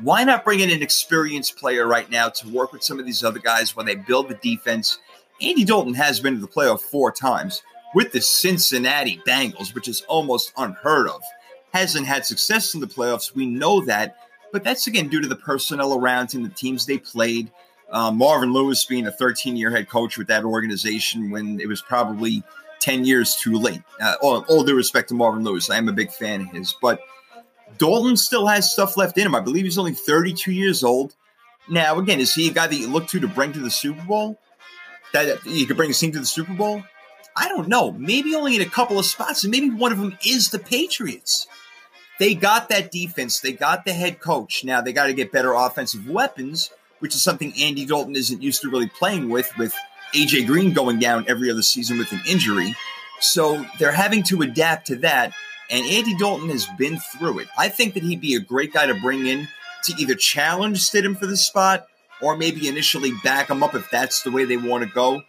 why 0.00 0.24
not 0.24 0.44
bring 0.44 0.60
in 0.60 0.70
an 0.70 0.82
experienced 0.82 1.56
player 1.56 1.86
right 1.86 2.10
now 2.10 2.28
to 2.28 2.48
work 2.48 2.72
with 2.72 2.82
some 2.82 2.98
of 2.98 3.06
these 3.06 3.24
other 3.24 3.38
guys 3.38 3.76
when 3.76 3.86
they 3.86 3.96
build 3.96 4.28
the 4.28 4.34
defense? 4.36 4.98
Andy 5.42 5.64
Dalton 5.64 5.94
has 5.94 6.20
been 6.20 6.34
to 6.34 6.40
the 6.40 6.48
playoff 6.48 6.80
four 6.80 7.12
times 7.12 7.62
with 7.94 8.12
the 8.12 8.20
Cincinnati 8.20 9.20
Bengals, 9.26 9.74
which 9.74 9.88
is 9.88 10.02
almost 10.02 10.52
unheard 10.56 11.08
of. 11.08 11.22
Hasn't 11.72 12.06
had 12.06 12.24
success 12.24 12.74
in 12.74 12.80
the 12.80 12.86
playoffs. 12.86 13.34
We 13.34 13.46
know 13.46 13.84
that, 13.84 14.16
but 14.52 14.64
that's 14.64 14.86
again 14.86 15.08
due 15.08 15.20
to 15.20 15.28
the 15.28 15.36
personnel 15.36 15.94
around 15.94 16.32
him, 16.32 16.42
the 16.42 16.48
teams 16.48 16.86
they 16.86 16.98
played. 16.98 17.50
Uh, 17.90 18.10
Marvin 18.10 18.52
Lewis 18.52 18.84
being 18.84 19.06
a 19.06 19.12
13 19.12 19.56
year 19.56 19.70
head 19.70 19.88
coach 19.88 20.18
with 20.18 20.26
that 20.26 20.44
organization 20.44 21.30
when 21.30 21.60
it 21.60 21.68
was 21.68 21.80
probably 21.80 22.42
10 22.80 23.04
years 23.04 23.36
too 23.36 23.54
late. 23.54 23.82
Uh, 24.00 24.16
all, 24.20 24.44
all 24.48 24.64
due 24.64 24.74
respect 24.74 25.08
to 25.08 25.14
Marvin 25.14 25.44
Lewis, 25.44 25.70
I 25.70 25.76
am 25.76 25.88
a 25.88 25.92
big 25.92 26.10
fan 26.10 26.42
of 26.42 26.48
his, 26.48 26.74
but 26.82 27.00
Dalton 27.78 28.16
still 28.16 28.46
has 28.46 28.72
stuff 28.72 28.96
left 28.96 29.16
in 29.18 29.26
him. 29.26 29.34
I 29.34 29.40
believe 29.40 29.64
he's 29.64 29.78
only 29.78 29.92
32 29.92 30.52
years 30.52 30.82
old. 30.82 31.14
Now, 31.68 31.98
again, 31.98 32.20
is 32.20 32.34
he 32.34 32.48
a 32.48 32.52
guy 32.52 32.66
that 32.66 32.74
you 32.74 32.88
look 32.88 33.06
to 33.08 33.20
to 33.20 33.28
bring 33.28 33.52
to 33.52 33.60
the 33.60 33.70
Super 33.70 34.02
Bowl? 34.02 34.38
that 35.12 35.44
you 35.46 35.66
could 35.66 35.76
bring 35.76 35.90
a 35.90 35.94
team 35.94 36.12
to 36.12 36.18
the 36.18 36.26
Super 36.26 36.52
Bowl? 36.52 36.82
I 37.36 37.48
don't 37.48 37.68
know. 37.68 37.92
Maybe 37.92 38.34
only 38.34 38.56
in 38.56 38.62
a 38.62 38.66
couple 38.66 38.98
of 38.98 39.04
spots, 39.04 39.44
and 39.44 39.50
maybe 39.50 39.70
one 39.70 39.92
of 39.92 39.98
them 39.98 40.16
is 40.26 40.50
the 40.50 40.58
Patriots. 40.58 41.46
They 42.18 42.34
got 42.34 42.68
that 42.70 42.90
defense. 42.90 43.40
They 43.40 43.52
got 43.52 43.84
the 43.84 43.92
head 43.92 44.20
coach. 44.20 44.64
Now 44.64 44.80
they 44.80 44.92
got 44.92 45.06
to 45.06 45.14
get 45.14 45.32
better 45.32 45.52
offensive 45.52 46.08
weapons, 46.08 46.70
which 47.00 47.14
is 47.14 47.22
something 47.22 47.52
Andy 47.60 47.84
Dalton 47.84 48.16
isn't 48.16 48.42
used 48.42 48.62
to 48.62 48.70
really 48.70 48.88
playing 48.88 49.28
with, 49.28 49.50
with 49.58 49.74
AJ 50.14 50.46
Green 50.46 50.72
going 50.72 50.98
down 50.98 51.26
every 51.28 51.50
other 51.50 51.62
season 51.62 51.98
with 51.98 52.10
an 52.12 52.20
injury. 52.26 52.74
So 53.20 53.64
they're 53.78 53.92
having 53.92 54.22
to 54.24 54.42
adapt 54.42 54.86
to 54.88 54.96
that. 54.96 55.32
And 55.70 55.84
Andy 55.84 56.16
Dalton 56.16 56.48
has 56.50 56.66
been 56.78 56.98
through 56.98 57.40
it. 57.40 57.48
I 57.58 57.68
think 57.68 57.94
that 57.94 58.02
he'd 58.02 58.20
be 58.20 58.34
a 58.34 58.40
great 58.40 58.72
guy 58.72 58.86
to 58.86 58.94
bring 58.94 59.26
in 59.26 59.48
to 59.84 59.94
either 59.98 60.14
challenge 60.14 60.88
Stidham 60.88 61.18
for 61.18 61.26
the 61.26 61.36
spot 61.36 61.86
or 62.22 62.36
maybe 62.36 62.68
initially 62.68 63.12
back 63.24 63.50
him 63.50 63.62
up 63.62 63.74
if 63.74 63.90
that's 63.90 64.22
the 64.22 64.30
way 64.30 64.44
they 64.44 64.56
want 64.56 64.84
to 64.84 64.90
go. 64.90 65.22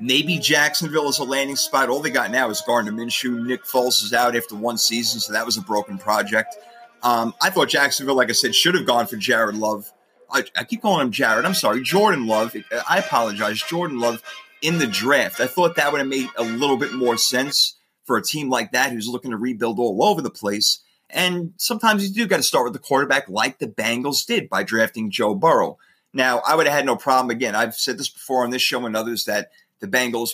Maybe 0.00 0.38
Jacksonville 0.38 1.08
is 1.08 1.18
a 1.18 1.24
landing 1.24 1.56
spot. 1.56 1.90
All 1.90 2.00
they 2.00 2.10
got 2.10 2.30
now 2.30 2.48
is 2.48 2.62
Gardner 2.62 2.92
Minshew. 2.92 3.44
Nick 3.44 3.64
Foles 3.64 4.02
is 4.02 4.14
out 4.14 4.34
after 4.34 4.56
one 4.56 4.78
season, 4.78 5.20
so 5.20 5.32
that 5.34 5.44
was 5.44 5.58
a 5.58 5.62
broken 5.62 5.98
project. 5.98 6.56
Um, 7.02 7.34
I 7.40 7.50
thought 7.50 7.68
Jacksonville, 7.68 8.14
like 8.16 8.30
I 8.30 8.32
said, 8.32 8.54
should 8.54 8.74
have 8.74 8.86
gone 8.86 9.06
for 9.06 9.16
Jared 9.16 9.56
Love. 9.56 9.92
I, 10.30 10.44
I 10.56 10.64
keep 10.64 10.82
calling 10.82 11.06
him 11.06 11.12
Jared. 11.12 11.44
I'm 11.44 11.54
sorry, 11.54 11.82
Jordan 11.82 12.26
Love. 12.26 12.56
I 12.88 12.98
apologize, 12.98 13.62
Jordan 13.62 13.98
Love 13.98 14.22
in 14.62 14.78
the 14.78 14.86
draft. 14.86 15.40
I 15.40 15.46
thought 15.46 15.76
that 15.76 15.92
would 15.92 15.98
have 15.98 16.08
made 16.08 16.28
a 16.36 16.44
little 16.44 16.76
bit 16.76 16.92
more 16.92 17.16
sense 17.16 17.76
for 18.04 18.16
a 18.16 18.22
team 18.22 18.48
like 18.48 18.72
that 18.72 18.92
who's 18.92 19.08
looking 19.08 19.30
to 19.32 19.36
rebuild 19.36 19.78
all 19.78 20.02
over 20.04 20.22
the 20.22 20.30
place. 20.30 20.80
And 21.08 21.52
sometimes 21.56 22.06
you 22.06 22.14
do 22.14 22.26
got 22.26 22.36
to 22.38 22.42
start 22.42 22.64
with 22.64 22.72
the 22.72 22.78
quarterback, 22.78 23.28
like 23.28 23.58
the 23.58 23.66
Bengals 23.66 24.24
did 24.24 24.48
by 24.48 24.62
drafting 24.62 25.10
Joe 25.10 25.34
Burrow. 25.34 25.78
Now, 26.12 26.40
I 26.46 26.56
would 26.56 26.66
have 26.66 26.74
had 26.74 26.86
no 26.86 26.96
problem. 26.96 27.30
Again, 27.30 27.54
I've 27.54 27.74
said 27.74 27.98
this 27.98 28.08
before 28.08 28.44
on 28.44 28.50
this 28.50 28.62
show 28.62 28.84
and 28.86 28.96
others 28.96 29.24
that 29.24 29.50
the 29.80 29.88
Bengals, 29.88 30.30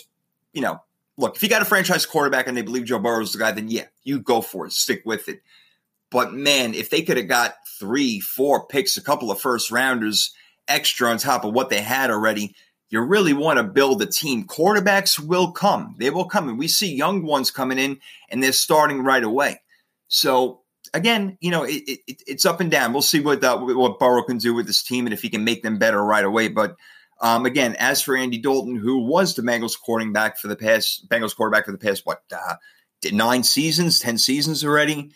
you 0.53 0.61
know, 0.61 0.81
look, 1.17 1.35
if 1.35 1.43
you 1.43 1.49
got 1.49 1.61
a 1.61 1.65
franchise 1.65 2.05
quarterback 2.05 2.47
and 2.47 2.55
they 2.55 2.61
believe 2.61 2.85
Joe 2.85 2.99
Burrow 2.99 3.21
is 3.21 3.33
the 3.33 3.39
guy, 3.39 3.51
then 3.51 3.69
yeah, 3.69 3.85
you 4.03 4.19
go 4.19 4.41
for 4.41 4.65
it, 4.65 4.71
stick 4.71 5.01
with 5.05 5.27
it. 5.27 5.41
But 6.09 6.33
man, 6.33 6.73
if 6.73 6.89
they 6.89 7.01
could 7.01 7.17
have 7.17 7.27
got 7.27 7.55
three, 7.79 8.19
four 8.19 8.65
picks, 8.67 8.97
a 8.97 9.03
couple 9.03 9.31
of 9.31 9.39
first 9.39 9.71
rounders 9.71 10.33
extra 10.67 11.09
on 11.09 11.17
top 11.17 11.43
of 11.43 11.53
what 11.53 11.69
they 11.69 11.81
had 11.81 12.09
already, 12.09 12.55
you 12.89 13.01
really 13.01 13.33
want 13.33 13.57
to 13.57 13.63
build 13.63 14.01
a 14.01 14.05
team. 14.05 14.45
Quarterbacks 14.45 15.19
will 15.19 15.51
come. 15.51 15.95
They 15.99 16.09
will 16.09 16.25
come. 16.25 16.47
And 16.47 16.57
we 16.57 16.69
see 16.69 16.95
young 16.95 17.23
ones 17.23 17.51
coming 17.51 17.77
in 17.77 17.99
and 18.29 18.41
they're 18.41 18.53
starting 18.53 19.03
right 19.03 19.23
away. 19.23 19.59
So 20.07 20.61
again, 20.93 21.37
you 21.41 21.51
know, 21.51 21.63
it, 21.63 21.83
it, 21.85 22.21
it's 22.25 22.45
up 22.45 22.61
and 22.61 22.71
down. 22.71 22.93
We'll 22.93 23.01
see 23.01 23.19
what 23.19 23.43
uh, 23.43 23.57
what 23.59 23.99
Burrow 23.99 24.23
can 24.23 24.37
do 24.37 24.53
with 24.53 24.67
this 24.67 24.83
team 24.83 25.05
and 25.05 25.13
if 25.13 25.21
he 25.21 25.29
can 25.29 25.43
make 25.43 25.63
them 25.63 25.77
better 25.77 26.01
right 26.01 26.23
away. 26.23 26.47
But 26.47 26.77
um, 27.19 27.45
again, 27.45 27.75
as 27.79 28.01
for 28.01 28.15
Andy 28.15 28.37
Dalton, 28.37 28.75
who 28.75 28.99
was 28.99 29.35
the 29.35 29.41
Bengals 29.41 29.79
quarterback 29.79 30.37
for 30.37 30.47
the 30.47 30.55
past 30.55 31.07
Bengals 31.09 31.35
quarterback 31.35 31.65
for 31.65 31.71
the 31.71 31.77
past 31.77 32.05
what 32.05 32.21
uh, 32.31 32.55
nine 33.11 33.43
seasons, 33.43 33.99
ten 33.99 34.17
seasons 34.17 34.63
already. 34.63 35.11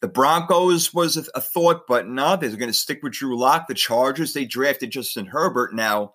The 0.00 0.08
Broncos 0.08 0.94
was 0.94 1.16
a, 1.16 1.24
a 1.34 1.40
thought, 1.40 1.82
but 1.86 2.08
no, 2.08 2.36
they're 2.36 2.50
going 2.50 2.70
to 2.70 2.72
stick 2.72 3.02
with 3.02 3.12
Drew 3.12 3.38
Lock. 3.38 3.68
The 3.68 3.74
Chargers 3.74 4.32
they 4.32 4.44
drafted 4.44 4.90
Justin 4.90 5.26
Herbert. 5.26 5.74
Now 5.74 6.14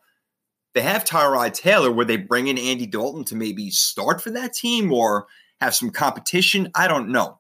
they 0.73 0.81
have 0.81 1.05
Tyrod 1.05 1.53
Taylor. 1.53 1.91
Would 1.91 2.07
they 2.07 2.17
bring 2.17 2.47
in 2.47 2.57
Andy 2.57 2.85
Dalton 2.85 3.23
to 3.25 3.35
maybe 3.35 3.69
start 3.71 4.21
for 4.21 4.31
that 4.31 4.53
team 4.53 4.91
or 4.91 5.27
have 5.61 5.73
some 5.73 5.89
competition? 5.89 6.69
I 6.75 6.87
don't 6.87 7.09
know. 7.09 7.39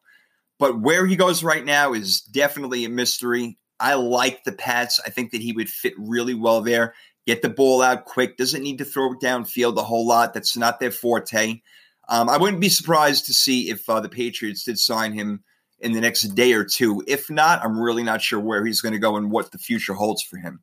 But 0.57 0.79
where 0.79 1.05
he 1.05 1.15
goes 1.15 1.43
right 1.43 1.65
now 1.65 1.93
is 1.93 2.21
definitely 2.21 2.85
a 2.85 2.89
mystery. 2.89 3.57
I 3.79 3.95
like 3.95 4.43
the 4.45 4.53
Pats. 4.53 5.01
I 5.05 5.09
think 5.09 5.31
that 5.31 5.41
he 5.41 5.51
would 5.51 5.69
fit 5.69 5.93
really 5.97 6.33
well 6.33 6.61
there. 6.61 6.93
Get 7.25 7.41
the 7.41 7.49
ball 7.49 7.81
out 7.81 8.05
quick. 8.05 8.37
Doesn't 8.37 8.63
need 8.63 8.77
to 8.77 8.85
throw 8.85 9.13
it 9.13 9.19
downfield 9.19 9.77
a 9.77 9.83
whole 9.83 10.05
lot. 10.05 10.33
That's 10.33 10.55
not 10.55 10.79
their 10.79 10.91
forte. 10.91 11.61
Um, 12.07 12.29
I 12.29 12.37
wouldn't 12.37 12.61
be 12.61 12.69
surprised 12.69 13.25
to 13.25 13.33
see 13.33 13.69
if 13.69 13.89
uh, 13.89 13.99
the 13.99 14.09
Patriots 14.09 14.63
did 14.63 14.77
sign 14.77 15.13
him 15.13 15.43
in 15.79 15.93
the 15.93 16.01
next 16.01 16.23
day 16.35 16.53
or 16.53 16.63
two. 16.63 17.03
If 17.07 17.29
not, 17.29 17.63
I'm 17.63 17.79
really 17.79 18.03
not 18.03 18.21
sure 18.21 18.39
where 18.39 18.65
he's 18.65 18.81
going 18.81 18.93
to 18.93 18.99
go 18.99 19.17
and 19.17 19.31
what 19.31 19.51
the 19.51 19.57
future 19.57 19.93
holds 19.93 20.21
for 20.21 20.37
him. 20.37 20.61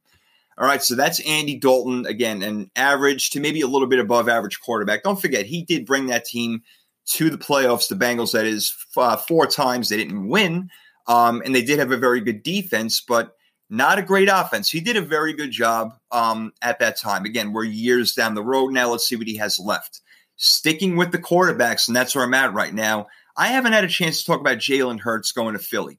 All 0.59 0.66
right, 0.66 0.83
so 0.83 0.95
that's 0.95 1.21
Andy 1.21 1.59
Dalton 1.59 2.07
again, 2.07 2.42
an 2.42 2.71
average 2.76 3.31
to 3.31 3.40
maybe 3.40 3.62
a 3.62 3.66
little 3.66 3.88
bit 3.88 3.99
above 3.99 4.28
average 4.28 4.61
quarterback. 4.61 5.02
Don't 5.02 5.21
forget, 5.21 5.47
he 5.47 5.64
did 5.64 5.87
bring 5.87 6.07
that 6.07 6.26
team 6.26 6.62
to 7.07 7.31
the 7.31 7.38
playoffs. 7.38 7.88
The 7.88 7.95
Bengals, 7.95 8.33
that 8.33 8.45
is, 8.45 8.75
uh, 8.97 9.16
four 9.16 9.47
times. 9.47 9.88
They 9.88 9.97
didn't 9.97 10.28
win, 10.28 10.69
um, 11.07 11.42
and 11.45 11.54
they 11.54 11.62
did 11.62 11.78
have 11.78 11.90
a 11.90 11.97
very 11.97 12.21
good 12.21 12.42
defense, 12.42 13.00
but 13.00 13.35
not 13.72 13.98
a 13.98 14.02
great 14.02 14.28
offense. 14.30 14.70
He 14.70 14.80
did 14.80 14.98
a 14.98 15.00
very 15.00 15.32
good 15.32 15.50
job 15.50 15.94
um, 16.10 16.52
at 16.60 16.78
that 16.80 16.98
time. 16.98 17.24
Again, 17.24 17.54
we're 17.54 17.64
years 17.64 18.12
down 18.12 18.34
the 18.34 18.42
road 18.42 18.70
now. 18.70 18.90
Let's 18.90 19.08
see 19.08 19.16
what 19.16 19.26
he 19.26 19.38
has 19.38 19.58
left. 19.58 20.02
Sticking 20.36 20.94
with 20.94 21.10
the 21.10 21.18
quarterbacks, 21.18 21.88
and 21.88 21.96
that's 21.96 22.14
where 22.14 22.22
I'm 22.22 22.34
at 22.34 22.52
right 22.52 22.74
now. 22.74 23.06
I 23.34 23.46
haven't 23.46 23.72
had 23.72 23.84
a 23.84 23.88
chance 23.88 24.18
to 24.18 24.26
talk 24.26 24.40
about 24.40 24.58
Jalen 24.58 25.00
Hurts 25.00 25.32
going 25.32 25.54
to 25.54 25.58
Philly. 25.58 25.98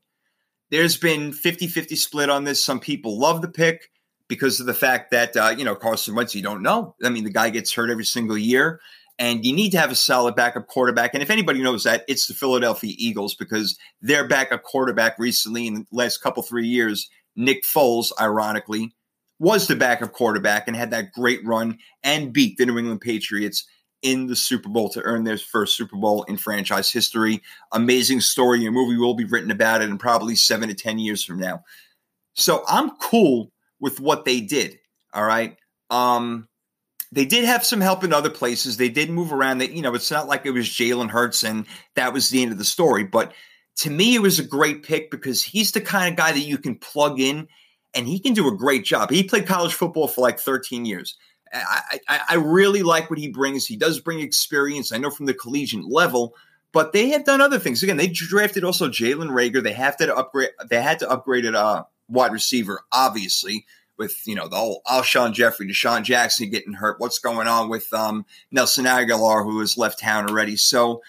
There's 0.69 0.97
been 0.97 1.33
50 1.33 1.65
50 1.65 1.95
split 1.95 2.29
on 2.29 2.43
this. 2.43 2.63
Some 2.63 2.79
people 2.79 3.17
love 3.17 3.41
the 3.41 3.47
pick 3.47 3.89
because 4.27 4.59
of 4.59 4.67
the 4.67 4.75
fact 4.75 5.09
that 5.09 5.35
uh, 5.35 5.55
you 5.57 5.65
know 5.65 5.73
Carson 5.75 6.13
Wentz. 6.13 6.35
You 6.35 6.43
don't 6.43 6.61
know. 6.61 6.95
I 7.03 7.09
mean, 7.09 7.23
the 7.23 7.31
guy 7.31 7.49
gets 7.49 7.73
hurt 7.73 7.89
every 7.89 8.05
single 8.05 8.37
year, 8.37 8.81
and 9.17 9.43
you 9.43 9.51
need 9.51 9.71
to 9.71 9.79
have 9.79 9.91
a 9.91 9.95
solid 9.95 10.35
backup 10.35 10.67
quarterback. 10.67 11.15
And 11.15 11.23
if 11.23 11.31
anybody 11.31 11.63
knows 11.63 11.85
that, 11.85 12.03
it's 12.07 12.27
the 12.27 12.35
Philadelphia 12.35 12.93
Eagles 12.99 13.33
because 13.33 13.79
their 13.99 14.27
backup 14.27 14.61
quarterback 14.61 15.17
recently 15.17 15.65
in 15.65 15.73
the 15.73 15.85
last 15.91 16.21
couple 16.21 16.43
three 16.43 16.67
years, 16.67 17.09
Nick 17.35 17.63
Foles, 17.63 18.11
ironically, 18.19 18.93
was 19.39 19.67
the 19.67 19.75
backup 19.75 20.13
quarterback 20.13 20.67
and 20.67 20.77
had 20.77 20.91
that 20.91 21.11
great 21.11 21.45
run 21.45 21.77
and 22.03 22.33
beat 22.33 22.57
the 22.57 22.65
New 22.65 22.77
England 22.77 23.01
Patriots 23.01 23.65
in 24.01 24.27
the 24.27 24.35
Super 24.35 24.69
Bowl 24.69 24.89
to 24.89 25.01
earn 25.01 25.23
their 25.23 25.37
first 25.37 25.75
Super 25.75 25.95
Bowl 25.95 26.23
in 26.23 26.37
franchise 26.37 26.91
history. 26.91 27.41
Amazing 27.71 28.19
story. 28.19 28.65
A 28.65 28.71
movie 28.71 28.97
will 28.97 29.15
be 29.15 29.25
written 29.25 29.49
about 29.49 29.81
it 29.81 29.89
in 29.89 29.97
probably 29.97 30.35
seven 30.35 30.69
to 30.69 30.75
10 30.75 30.99
years 30.99 31.23
from 31.23 31.39
now. 31.39 31.63
So 32.33 32.63
I'm 32.67 32.91
cool 32.97 33.51
with 33.79 33.99
what 33.99 34.25
they 34.25 34.41
did. 34.41 34.77
All 35.13 35.25
right. 35.25 35.57
Um, 35.89 36.47
they 37.11 37.25
did 37.25 37.45
have 37.45 37.65
some 37.65 37.79
help 37.79 38.03
in 38.03 38.11
other 38.11 38.29
places. 38.29 38.77
They 38.77 38.89
did 38.89 39.09
move 39.09 39.31
around. 39.31 39.59
That 39.59 39.71
you 39.71 39.81
know, 39.81 39.93
it's 39.93 40.11
not 40.11 40.27
like 40.27 40.45
it 40.45 40.51
was 40.51 40.67
Jalen 40.67 41.09
Hurts 41.09 41.43
and 41.43 41.65
that 41.95 42.11
was 42.11 42.29
the 42.29 42.41
end 42.41 42.51
of 42.51 42.57
the 42.57 42.65
story. 42.65 43.03
But 43.03 43.33
to 43.77 43.89
me, 43.89 44.15
it 44.15 44.21
was 44.21 44.39
a 44.39 44.43
great 44.43 44.83
pick 44.83 45.09
because 45.09 45.43
he's 45.43 45.71
the 45.71 45.81
kind 45.81 46.11
of 46.11 46.17
guy 46.17 46.31
that 46.31 46.39
you 46.39 46.57
can 46.57 46.75
plug 46.75 47.19
in 47.19 47.47
and 47.93 48.07
he 48.07 48.19
can 48.19 48.33
do 48.33 48.47
a 48.47 48.57
great 48.57 48.83
job. 48.83 49.09
He 49.09 49.23
played 49.23 49.47
college 49.47 49.73
football 49.73 50.07
for 50.07 50.21
like 50.21 50.39
13 50.39 50.85
years. 50.85 51.17
I, 51.53 51.99
I, 52.07 52.19
I 52.29 52.35
really 52.35 52.81
like 52.81 53.09
what 53.09 53.19
he 53.19 53.29
brings. 53.29 53.65
He 53.65 53.75
does 53.75 53.99
bring 53.99 54.19
experience. 54.19 54.91
I 54.91 54.97
know 54.97 55.11
from 55.11 55.27
the 55.27 55.35
collegiate 55.35 55.85
level, 55.85 56.33
but 56.71 56.93
they 56.93 57.09
have 57.09 57.25
done 57.25 57.41
other 57.41 57.59
things. 57.59 57.83
Again, 57.83 57.97
they 57.97 58.07
drafted 58.07 58.63
also 58.63 58.89
Jalen 58.89 59.29
Reagor. 59.29 59.61
They 59.61 59.73
have 59.73 59.97
to 59.97 60.15
upgrade. 60.15 60.49
They 60.67 60.81
had 60.81 60.99
to 60.99 61.09
upgrade 61.09 61.45
it. 61.45 61.53
Uh, 61.53 61.83
wide 62.09 62.31
receiver, 62.31 62.81
obviously, 62.91 63.65
with 63.97 64.25
you 64.25 64.35
know 64.35 64.47
the 64.47 64.55
whole 64.55 64.81
Alshon 64.87 65.33
Jeffery, 65.33 65.67
DeSean 65.67 66.03
Jackson 66.03 66.49
getting 66.49 66.73
hurt. 66.73 66.99
What's 66.99 67.19
going 67.19 67.47
on 67.47 67.69
with 67.69 67.91
um, 67.93 68.25
Nelson 68.51 68.85
Agholor, 68.85 69.43
who 69.43 69.59
has 69.59 69.77
left 69.77 69.99
town 69.99 70.29
already? 70.29 70.55
So 70.55 71.01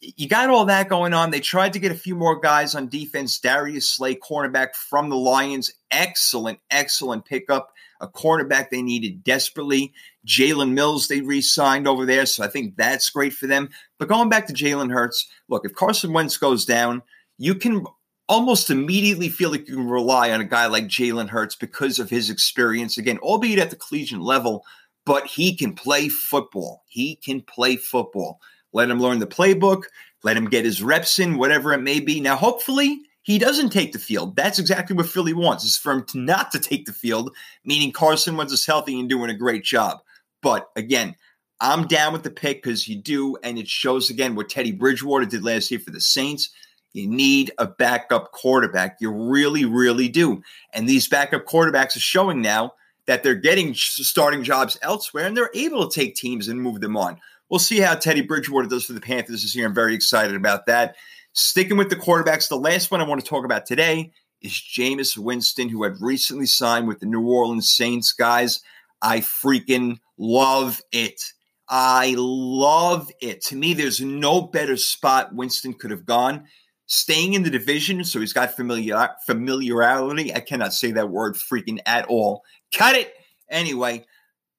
you 0.00 0.28
got 0.28 0.48
all 0.48 0.64
that 0.66 0.88
going 0.88 1.12
on. 1.12 1.30
They 1.30 1.40
tried 1.40 1.74
to 1.74 1.78
get 1.78 1.92
a 1.92 1.96
few 1.96 2.14
more 2.14 2.40
guys 2.40 2.74
on 2.74 2.88
defense. 2.88 3.38
Darius 3.38 3.90
Slay, 3.90 4.14
cornerback 4.14 4.74
from 4.74 5.10
the 5.10 5.16
Lions, 5.16 5.70
excellent, 5.90 6.58
excellent 6.70 7.24
pickup. 7.24 7.72
A 8.00 8.08
cornerback 8.08 8.70
they 8.70 8.80
needed 8.80 9.22
desperately. 9.22 9.92
Jalen 10.26 10.72
Mills 10.72 11.08
they 11.08 11.20
re-signed 11.20 11.86
over 11.86 12.06
there, 12.06 12.24
so 12.24 12.42
I 12.42 12.48
think 12.48 12.76
that's 12.76 13.10
great 13.10 13.34
for 13.34 13.46
them. 13.46 13.68
But 13.98 14.08
going 14.08 14.30
back 14.30 14.46
to 14.46 14.54
Jalen 14.54 14.90
Hurts, 14.90 15.28
look, 15.48 15.66
if 15.66 15.74
Carson 15.74 16.14
Wentz 16.14 16.38
goes 16.38 16.64
down, 16.64 17.02
you 17.36 17.54
can 17.54 17.84
almost 18.26 18.70
immediately 18.70 19.28
feel 19.28 19.50
like 19.50 19.68
you 19.68 19.74
can 19.74 19.88
rely 19.88 20.30
on 20.30 20.40
a 20.40 20.44
guy 20.44 20.66
like 20.66 20.84
Jalen 20.84 21.28
Hurts 21.28 21.56
because 21.56 21.98
of 21.98 22.08
his 22.08 22.30
experience. 22.30 22.96
Again, 22.96 23.18
albeit 23.18 23.58
at 23.58 23.68
the 23.68 23.76
collegiate 23.76 24.20
level, 24.20 24.64
but 25.04 25.26
he 25.26 25.54
can 25.54 25.74
play 25.74 26.08
football. 26.08 26.84
He 26.86 27.16
can 27.16 27.42
play 27.42 27.76
football. 27.76 28.40
Let 28.72 28.90
him 28.90 29.00
learn 29.00 29.18
the 29.18 29.26
playbook, 29.26 29.84
let 30.22 30.36
him 30.36 30.48
get 30.48 30.64
his 30.64 30.82
reps 30.82 31.18
in, 31.18 31.38
whatever 31.38 31.72
it 31.72 31.80
may 31.80 32.00
be. 32.00 32.20
Now, 32.20 32.36
hopefully, 32.36 33.00
he 33.22 33.38
doesn't 33.38 33.70
take 33.70 33.92
the 33.92 33.98
field. 33.98 34.36
That's 34.36 34.58
exactly 34.58 34.96
what 34.96 35.08
Philly 35.08 35.34
wants, 35.34 35.64
is 35.64 35.76
for 35.76 35.92
him 35.92 36.04
to 36.04 36.18
not 36.18 36.50
to 36.52 36.58
take 36.58 36.86
the 36.86 36.92
field, 36.92 37.34
meaning 37.64 37.92
Carson 37.92 38.36
Wentz 38.36 38.52
is 38.52 38.66
healthy 38.66 38.98
and 38.98 39.08
doing 39.08 39.30
a 39.30 39.34
great 39.34 39.64
job. 39.64 39.98
But 40.42 40.70
again, 40.76 41.14
I'm 41.60 41.86
down 41.86 42.12
with 42.12 42.22
the 42.22 42.30
pick 42.30 42.62
because 42.62 42.88
you 42.88 42.96
do, 42.96 43.36
and 43.42 43.58
it 43.58 43.68
shows 43.68 44.08
again 44.08 44.34
what 44.34 44.48
Teddy 44.48 44.72
Bridgewater 44.72 45.26
did 45.26 45.44
last 45.44 45.70
year 45.70 45.80
for 45.80 45.90
the 45.90 46.00
Saints. 46.00 46.50
You 46.92 47.06
need 47.06 47.52
a 47.58 47.66
backup 47.66 48.32
quarterback. 48.32 48.96
You 49.00 49.10
really, 49.10 49.64
really 49.64 50.08
do. 50.08 50.42
And 50.72 50.88
these 50.88 51.06
backup 51.06 51.44
quarterbacks 51.44 51.96
are 51.96 52.00
showing 52.00 52.40
now 52.40 52.72
that 53.06 53.22
they're 53.22 53.34
getting 53.34 53.74
starting 53.74 54.42
jobs 54.42 54.78
elsewhere 54.82 55.26
and 55.26 55.36
they're 55.36 55.50
able 55.54 55.88
to 55.88 55.94
take 55.94 56.14
teams 56.14 56.48
and 56.48 56.60
move 56.60 56.80
them 56.80 56.96
on. 56.96 57.18
We'll 57.50 57.58
see 57.58 57.80
how 57.80 57.96
Teddy 57.96 58.20
Bridgewater 58.20 58.68
does 58.68 58.84
for 58.84 58.92
the 58.92 59.00
Panthers 59.00 59.42
this 59.42 59.56
year. 59.56 59.66
I'm 59.66 59.74
very 59.74 59.94
excited 59.94 60.36
about 60.36 60.66
that. 60.66 60.94
Sticking 61.32 61.76
with 61.76 61.90
the 61.90 61.96
quarterbacks, 61.96 62.48
the 62.48 62.56
last 62.56 62.90
one 62.90 63.00
I 63.00 63.04
want 63.06 63.20
to 63.20 63.26
talk 63.26 63.44
about 63.44 63.66
today 63.66 64.12
is 64.40 64.52
Jameis 64.52 65.18
Winston, 65.18 65.68
who 65.68 65.82
had 65.82 66.00
recently 66.00 66.46
signed 66.46 66.86
with 66.86 67.00
the 67.00 67.06
New 67.06 67.28
Orleans 67.28 67.68
Saints. 67.68 68.12
Guys, 68.12 68.62
I 69.02 69.20
freaking 69.20 69.98
love 70.16 70.80
it. 70.92 71.20
I 71.68 72.14
love 72.16 73.10
it. 73.20 73.42
To 73.46 73.56
me, 73.56 73.74
there's 73.74 74.00
no 74.00 74.42
better 74.42 74.76
spot 74.76 75.34
Winston 75.34 75.74
could 75.74 75.90
have 75.90 76.06
gone. 76.06 76.46
Staying 76.86 77.34
in 77.34 77.44
the 77.44 77.50
division, 77.50 78.02
so 78.04 78.18
he's 78.18 78.32
got 78.32 78.56
familiar 78.56 79.10
familiarity. 79.24 80.34
I 80.34 80.40
cannot 80.40 80.74
say 80.74 80.92
that 80.92 81.10
word 81.10 81.34
freaking 81.34 81.78
at 81.86 82.06
all. 82.06 82.42
Cut 82.74 82.96
it. 82.96 83.12
Anyway, 83.48 84.04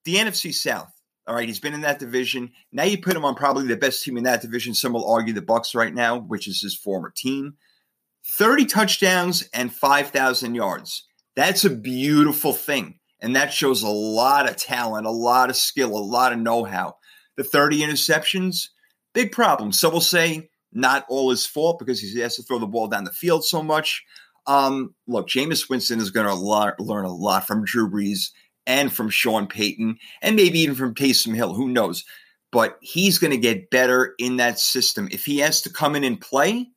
the 0.05 0.15
NFC 0.15 0.53
South. 0.53 0.91
All 1.27 1.35
right, 1.35 1.47
he's 1.47 1.59
been 1.59 1.73
in 1.73 1.81
that 1.81 1.99
division. 1.99 2.51
Now 2.71 2.83
you 2.83 2.97
put 2.97 3.15
him 3.15 3.25
on 3.25 3.35
probably 3.35 3.67
the 3.67 3.77
best 3.77 4.03
team 4.03 4.17
in 4.17 4.23
that 4.23 4.41
division. 4.41 4.73
Some 4.73 4.93
will 4.93 5.09
argue 5.09 5.33
the 5.33 5.41
Bucs 5.41 5.75
right 5.75 5.93
now, 5.93 6.17
which 6.17 6.47
is 6.47 6.61
his 6.61 6.75
former 6.75 7.13
team. 7.15 7.55
30 8.37 8.65
touchdowns 8.65 9.47
and 9.53 9.73
5,000 9.73 10.55
yards. 10.55 11.07
That's 11.35 11.63
a 11.63 11.69
beautiful 11.69 12.53
thing. 12.53 12.99
And 13.21 13.35
that 13.35 13.53
shows 13.53 13.83
a 13.83 13.89
lot 13.89 14.49
of 14.49 14.55
talent, 14.55 15.05
a 15.05 15.11
lot 15.11 15.49
of 15.49 15.55
skill, 15.55 15.95
a 15.95 15.99
lot 15.99 16.33
of 16.33 16.39
know 16.39 16.63
how. 16.63 16.95
The 17.37 17.43
30 17.43 17.81
interceptions, 17.81 18.69
big 19.13 19.31
problem. 19.31 19.71
So 19.71 19.89
we'll 19.89 20.01
say 20.01 20.49
not 20.73 21.05
all 21.07 21.29
his 21.29 21.45
fault 21.45 21.79
because 21.79 21.99
he 21.99 22.19
has 22.19 22.35
to 22.35 22.43
throw 22.43 22.59
the 22.59 22.67
ball 22.67 22.87
down 22.87 23.03
the 23.03 23.11
field 23.11 23.45
so 23.45 23.61
much. 23.61 24.03
Um, 24.47 24.95
look, 25.07 25.27
Jameis 25.27 25.69
Winston 25.69 25.99
is 25.99 26.09
going 26.09 26.27
to 26.27 26.33
learn 26.83 27.05
a 27.05 27.13
lot 27.13 27.45
from 27.45 27.63
Drew 27.63 27.89
Brees 27.89 28.29
and 28.67 28.91
from 28.91 29.09
Sean 29.09 29.47
Payton 29.47 29.97
and 30.21 30.35
maybe 30.35 30.59
even 30.59 30.75
from 30.75 30.93
Taysom 30.93 31.35
Hill. 31.35 31.53
Who 31.53 31.69
knows? 31.69 32.03
But 32.51 32.77
he's 32.81 33.17
going 33.17 33.31
to 33.31 33.37
get 33.37 33.69
better 33.69 34.13
in 34.19 34.37
that 34.37 34.59
system. 34.59 35.07
If 35.11 35.25
he 35.25 35.39
has 35.39 35.61
to 35.61 35.69
come 35.69 35.95
in 35.95 36.03
and 36.03 36.19
play, 36.19 36.67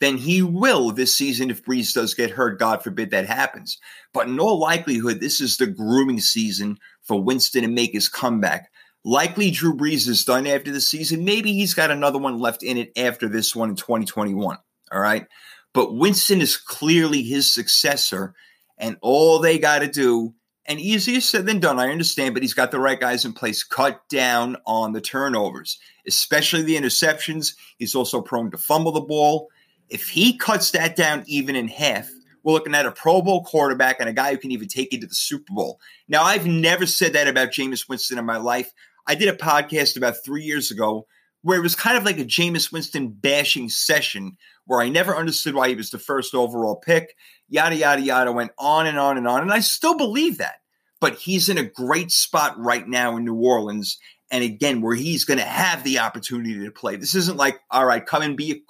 then 0.00 0.16
he 0.16 0.42
will 0.42 0.90
this 0.90 1.14
season 1.14 1.48
if 1.48 1.64
Brees 1.64 1.94
does 1.94 2.12
get 2.12 2.30
hurt. 2.30 2.58
God 2.58 2.82
forbid 2.82 3.12
that 3.12 3.26
happens. 3.26 3.78
But 4.12 4.26
in 4.26 4.40
all 4.40 4.58
likelihood, 4.58 5.20
this 5.20 5.40
is 5.40 5.56
the 5.56 5.68
grooming 5.68 6.18
season 6.18 6.78
for 7.02 7.22
Winston 7.22 7.62
to 7.62 7.68
make 7.68 7.92
his 7.92 8.08
comeback. 8.08 8.72
Likely 9.04 9.52
Drew 9.52 9.76
Brees 9.76 10.08
is 10.08 10.24
done 10.24 10.46
after 10.48 10.72
the 10.72 10.80
season. 10.80 11.24
Maybe 11.24 11.52
he's 11.52 11.74
got 11.74 11.92
another 11.92 12.18
one 12.18 12.40
left 12.40 12.64
in 12.64 12.76
it 12.76 12.90
after 12.96 13.28
this 13.28 13.54
one 13.54 13.70
in 13.70 13.76
2021. 13.76 14.58
All 14.90 15.00
right. 15.00 15.26
But 15.72 15.94
Winston 15.94 16.40
is 16.40 16.56
clearly 16.56 17.22
his 17.22 17.48
successor. 17.48 18.34
And 18.78 18.96
all 19.02 19.38
they 19.38 19.60
got 19.60 19.80
to 19.80 19.88
do, 19.88 20.34
and 20.66 20.78
easier 20.78 21.20
said 21.20 21.46
than 21.46 21.58
done, 21.58 21.78
I 21.78 21.90
understand, 21.90 22.34
but 22.34 22.42
he's 22.42 22.54
got 22.54 22.70
the 22.70 22.78
right 22.78 22.98
guys 22.98 23.24
in 23.24 23.32
place. 23.32 23.64
Cut 23.64 24.08
down 24.08 24.56
on 24.66 24.92
the 24.92 25.00
turnovers, 25.00 25.78
especially 26.06 26.62
the 26.62 26.76
interceptions. 26.76 27.54
He's 27.78 27.94
also 27.94 28.20
prone 28.20 28.50
to 28.52 28.58
fumble 28.58 28.92
the 28.92 29.00
ball. 29.00 29.48
If 29.88 30.08
he 30.08 30.38
cuts 30.38 30.70
that 30.70 30.94
down 30.96 31.24
even 31.26 31.56
in 31.56 31.68
half, 31.68 32.08
we're 32.42 32.52
looking 32.52 32.74
at 32.74 32.86
a 32.86 32.92
Pro 32.92 33.22
Bowl 33.22 33.44
quarterback 33.44 34.00
and 34.00 34.08
a 34.08 34.12
guy 34.12 34.30
who 34.30 34.38
can 34.38 34.52
even 34.52 34.68
take 34.68 34.92
you 34.92 35.00
to 35.00 35.06
the 35.06 35.14
Super 35.14 35.52
Bowl. 35.52 35.80
Now, 36.08 36.22
I've 36.22 36.46
never 36.46 36.86
said 36.86 37.12
that 37.12 37.28
about 37.28 37.50
Jameis 37.50 37.88
Winston 37.88 38.18
in 38.18 38.24
my 38.24 38.38
life. 38.38 38.72
I 39.06 39.14
did 39.14 39.28
a 39.28 39.36
podcast 39.36 39.96
about 39.96 40.24
three 40.24 40.42
years 40.42 40.70
ago 40.70 41.06
where 41.42 41.58
it 41.58 41.62
was 41.62 41.74
kind 41.74 41.96
of 41.96 42.04
like 42.04 42.18
a 42.18 42.24
Jameis 42.24 42.72
Winston 42.72 43.08
bashing 43.08 43.68
session 43.68 44.36
where 44.64 44.80
I 44.80 44.88
never 44.88 45.16
understood 45.16 45.54
why 45.54 45.68
he 45.68 45.74
was 45.74 45.90
the 45.90 45.98
first 45.98 46.34
overall 46.34 46.76
pick. 46.76 47.16
Yada, 47.48 47.76
yada, 47.76 48.00
yada, 48.00 48.32
went 48.32 48.52
on 48.58 48.86
and 48.86 48.98
on 48.98 49.18
and 49.18 49.26
on. 49.26 49.42
And 49.42 49.52
I 49.52 49.60
still 49.60 49.96
believe 49.96 50.38
that. 50.38 50.61
But 51.02 51.16
he's 51.16 51.48
in 51.48 51.58
a 51.58 51.64
great 51.64 52.12
spot 52.12 52.56
right 52.56 52.86
now 52.86 53.16
in 53.16 53.24
New 53.24 53.34
Orleans 53.34 53.98
and 54.30 54.44
again 54.44 54.80
where 54.80 54.94
he's 54.94 55.24
going 55.24 55.40
to 55.40 55.44
have 55.44 55.82
the 55.82 55.98
opportunity 55.98 56.64
to 56.64 56.70
play. 56.70 56.94
This 56.94 57.16
isn't 57.16 57.36
like, 57.36 57.58
all 57.72 57.84
right, 57.84 58.06
come 58.06 58.22
and 58.22 58.36
be 58.36 58.62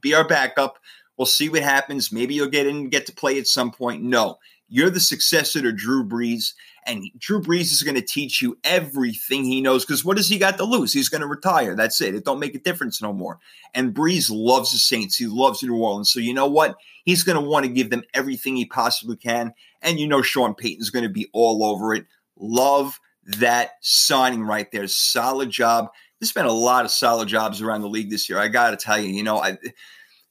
be 0.00 0.14
our 0.14 0.26
backup. 0.26 0.78
We'll 1.18 1.26
see 1.26 1.48
what 1.48 1.62
happens. 1.62 2.12
Maybe 2.12 2.34
you'll 2.34 2.48
get 2.48 2.68
in 2.68 2.76
and 2.76 2.90
get 2.92 3.06
to 3.06 3.12
play 3.12 3.38
at 3.40 3.48
some 3.48 3.72
point. 3.72 4.04
No, 4.04 4.38
you're 4.68 4.88
the 4.88 5.00
successor 5.00 5.60
to 5.60 5.72
Drew 5.72 6.04
Brees, 6.08 6.54
and 6.86 7.04
Drew 7.18 7.42
Brees 7.42 7.72
is 7.72 7.82
going 7.82 7.96
to 7.96 8.02
teach 8.02 8.40
you 8.40 8.56
everything 8.62 9.42
he 9.42 9.60
knows. 9.60 9.84
Because 9.84 10.04
what 10.04 10.16
has 10.16 10.28
he 10.28 10.38
got 10.38 10.58
to 10.58 10.64
lose? 10.64 10.92
He's 10.92 11.08
going 11.08 11.22
to 11.22 11.26
retire. 11.26 11.74
That's 11.74 12.00
it. 12.00 12.14
It 12.14 12.24
don't 12.24 12.38
make 12.38 12.54
a 12.54 12.60
difference 12.60 13.02
no 13.02 13.12
more. 13.12 13.40
And 13.74 13.92
Brees 13.92 14.30
loves 14.32 14.70
the 14.70 14.78
Saints. 14.78 15.16
He 15.16 15.26
loves 15.26 15.62
New 15.62 15.76
Orleans. 15.76 16.12
So 16.12 16.20
you 16.20 16.32
know 16.34 16.46
what? 16.46 16.76
He's 17.04 17.24
going 17.24 17.42
to 17.42 17.46
want 17.46 17.66
to 17.66 17.72
give 17.72 17.90
them 17.90 18.04
everything 18.14 18.54
he 18.54 18.64
possibly 18.64 19.16
can. 19.16 19.54
And 19.82 19.98
you 19.98 20.06
know 20.06 20.22
Sean 20.22 20.54
Payton's 20.54 20.90
going 20.90 21.04
to 21.04 21.08
be 21.08 21.28
all 21.32 21.64
over 21.64 21.94
it. 21.94 22.06
Love 22.36 22.98
that 23.38 23.72
signing 23.80 24.42
right 24.42 24.70
there. 24.72 24.86
Solid 24.86 25.50
job. 25.50 25.88
There's 26.18 26.32
been 26.32 26.46
a 26.46 26.52
lot 26.52 26.84
of 26.84 26.90
solid 26.90 27.28
jobs 27.28 27.62
around 27.62 27.80
the 27.82 27.88
league 27.88 28.10
this 28.10 28.28
year. 28.28 28.38
I 28.38 28.48
got 28.48 28.70
to 28.70 28.76
tell 28.76 28.98
you, 28.98 29.08
you 29.08 29.22
know, 29.22 29.38
I, 29.38 29.56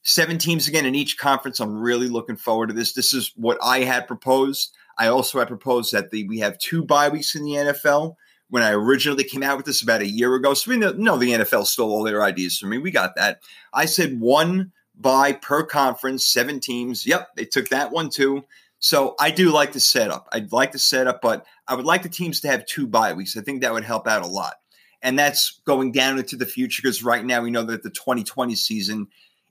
seven 0.02 0.38
teams 0.38 0.68
again 0.68 0.86
in 0.86 0.94
each 0.94 1.18
conference. 1.18 1.60
I'm 1.60 1.80
really 1.80 2.08
looking 2.08 2.36
forward 2.36 2.68
to 2.68 2.74
this. 2.74 2.92
This 2.92 3.12
is 3.12 3.32
what 3.36 3.58
I 3.62 3.80
had 3.80 4.06
proposed. 4.06 4.74
I 4.98 5.08
also 5.08 5.38
had 5.38 5.48
proposed 5.48 5.92
that 5.92 6.10
the, 6.10 6.26
we 6.28 6.38
have 6.40 6.58
two 6.58 6.84
bye 6.84 7.08
weeks 7.08 7.34
in 7.34 7.44
the 7.44 7.52
NFL. 7.52 8.16
When 8.48 8.64
I 8.64 8.72
originally 8.72 9.22
came 9.22 9.44
out 9.44 9.56
with 9.56 9.66
this 9.66 9.80
about 9.80 10.00
a 10.00 10.10
year 10.10 10.34
ago, 10.34 10.54
so 10.54 10.72
we 10.72 10.76
know, 10.76 10.90
know 10.92 11.16
the 11.16 11.30
NFL 11.30 11.66
stole 11.66 11.92
all 11.92 12.02
their 12.02 12.22
ideas 12.22 12.58
from 12.58 12.70
me. 12.70 12.78
We 12.78 12.90
got 12.90 13.14
that. 13.14 13.40
I 13.72 13.84
said 13.84 14.18
one 14.18 14.72
bye 14.96 15.32
per 15.32 15.62
conference, 15.64 16.26
seven 16.26 16.58
teams. 16.58 17.06
Yep, 17.06 17.36
they 17.36 17.44
took 17.44 17.68
that 17.68 17.92
one 17.92 18.10
too. 18.10 18.44
So 18.80 19.14
I 19.20 19.30
do 19.30 19.50
like 19.50 19.72
the 19.72 19.80
setup. 19.80 20.28
I'd 20.32 20.52
like 20.52 20.72
the 20.72 20.78
setup, 20.78 21.20
but 21.20 21.46
I 21.68 21.74
would 21.74 21.84
like 21.84 22.02
the 22.02 22.08
teams 22.08 22.40
to 22.40 22.48
have 22.48 22.66
two 22.66 22.86
bye 22.86 23.12
weeks. 23.12 23.36
I 23.36 23.42
think 23.42 23.60
that 23.60 23.72
would 23.72 23.84
help 23.84 24.08
out 24.08 24.22
a 24.22 24.26
lot. 24.26 24.54
And 25.02 25.18
that's 25.18 25.60
going 25.64 25.92
down 25.92 26.18
into 26.18 26.36
the 26.36 26.46
future 26.46 26.82
because 26.82 27.04
right 27.04 27.24
now 27.24 27.42
we 27.42 27.50
know 27.50 27.62
that 27.62 27.82
the 27.82 27.90
2020 27.90 28.54
season 28.54 29.08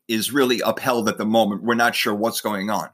is 0.07 0.33
really 0.33 0.61
upheld 0.65 1.07
at 1.07 1.17
the 1.17 1.25
moment. 1.25 1.63
We're 1.63 1.75
not 1.75 1.95
sure 1.95 2.13
what's 2.13 2.41
going 2.41 2.69
on. 2.69 2.89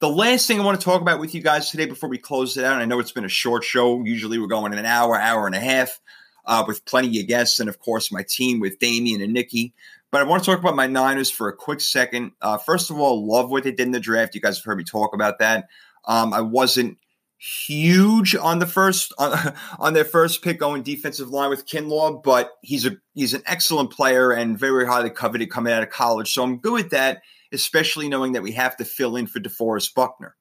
The 0.00 0.08
last 0.08 0.46
thing 0.46 0.60
I 0.60 0.64
want 0.64 0.80
to 0.80 0.84
talk 0.84 1.02
about 1.02 1.20
with 1.20 1.34
you 1.34 1.42
guys 1.42 1.70
today 1.70 1.86
before 1.86 2.08
we 2.08 2.18
close 2.18 2.56
it 2.56 2.64
out, 2.64 2.80
I 2.80 2.84
know 2.84 2.98
it's 2.98 3.12
been 3.12 3.24
a 3.24 3.28
short 3.28 3.64
show. 3.64 4.02
Usually 4.04 4.38
we're 4.38 4.46
going 4.46 4.72
an 4.72 4.84
hour, 4.84 5.18
hour 5.18 5.46
and 5.46 5.54
a 5.54 5.60
half 5.60 6.00
uh, 6.46 6.64
with 6.66 6.84
plenty 6.84 7.20
of 7.20 7.28
guests, 7.28 7.60
and 7.60 7.68
of 7.68 7.78
course 7.78 8.10
my 8.10 8.24
team 8.26 8.60
with 8.60 8.78
Damien 8.78 9.20
and 9.20 9.32
Nikki. 9.32 9.72
But 10.10 10.20
I 10.20 10.24
want 10.24 10.42
to 10.42 10.50
talk 10.50 10.58
about 10.58 10.76
my 10.76 10.86
Niners 10.86 11.30
for 11.30 11.48
a 11.48 11.56
quick 11.56 11.80
second. 11.80 12.32
Uh, 12.42 12.58
first 12.58 12.90
of 12.90 12.98
all, 12.98 13.26
love 13.26 13.50
what 13.50 13.64
they 13.64 13.70
did 13.70 13.86
in 13.86 13.92
the 13.92 14.00
draft. 14.00 14.34
You 14.34 14.40
guys 14.40 14.58
have 14.58 14.64
heard 14.64 14.78
me 14.78 14.84
talk 14.84 15.14
about 15.14 15.38
that. 15.38 15.68
Um, 16.04 16.32
I 16.32 16.40
wasn't 16.40 16.98
huge 17.38 18.34
on 18.36 18.58
the 18.58 18.66
first 18.66 19.14
on, 19.18 19.54
on 19.78 19.94
their 19.94 20.04
first 20.04 20.42
pick 20.42 20.58
going 20.58 20.82
defensive 20.82 21.30
line 21.30 21.50
with 21.50 21.66
Kinlaw, 21.66 22.22
but 22.22 22.52
he's 22.62 22.86
a 22.86 22.96
he's 23.14 23.34
an 23.34 23.42
excellent 23.46 23.90
player 23.90 24.32
and 24.32 24.58
very 24.58 24.86
highly 24.86 25.10
coveted 25.10 25.50
coming 25.50 25.72
out 25.72 25.82
of 25.82 25.90
college. 25.90 26.32
So 26.32 26.42
I'm 26.42 26.58
good 26.58 26.72
with 26.72 26.90
that, 26.90 27.22
especially 27.52 28.08
knowing 28.08 28.32
that 28.32 28.42
we 28.42 28.52
have 28.52 28.76
to 28.78 28.84
fill 28.84 29.16
in 29.16 29.26
for 29.26 29.40
DeForest 29.40 29.94
Buckner. 29.94 30.36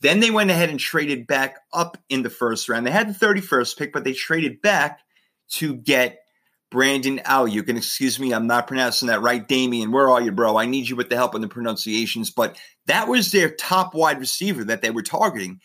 Then 0.00 0.20
they 0.20 0.30
went 0.30 0.50
ahead 0.50 0.68
and 0.68 0.78
traded 0.78 1.26
back 1.26 1.60
up 1.72 1.96
in 2.10 2.22
the 2.22 2.30
first 2.30 2.68
round. 2.68 2.86
They 2.86 2.90
had 2.90 3.08
the 3.08 3.26
31st 3.26 3.78
pick, 3.78 3.92
but 3.92 4.04
they 4.04 4.12
traded 4.12 4.60
back 4.60 5.00
to 5.52 5.76
get 5.76 6.18
Brandon 6.74 7.20
Al. 7.24 7.46
You 7.46 7.62
can 7.62 7.76
excuse 7.76 8.18
me, 8.18 8.34
I'm 8.34 8.48
not 8.48 8.66
pronouncing 8.66 9.06
that 9.06 9.22
right. 9.22 9.46
Damien, 9.46 9.92
where 9.92 10.10
are 10.10 10.20
you, 10.20 10.32
bro? 10.32 10.56
I 10.56 10.66
need 10.66 10.88
you 10.88 10.96
with 10.96 11.08
the 11.08 11.14
help 11.14 11.36
on 11.36 11.40
the 11.40 11.46
pronunciations. 11.46 12.32
But 12.32 12.58
that 12.86 13.06
was 13.06 13.30
their 13.30 13.48
top 13.48 13.94
wide 13.94 14.18
receiver 14.18 14.64
that 14.64 14.82
they 14.82 14.90
were 14.90 15.04
targeting. 15.04 15.60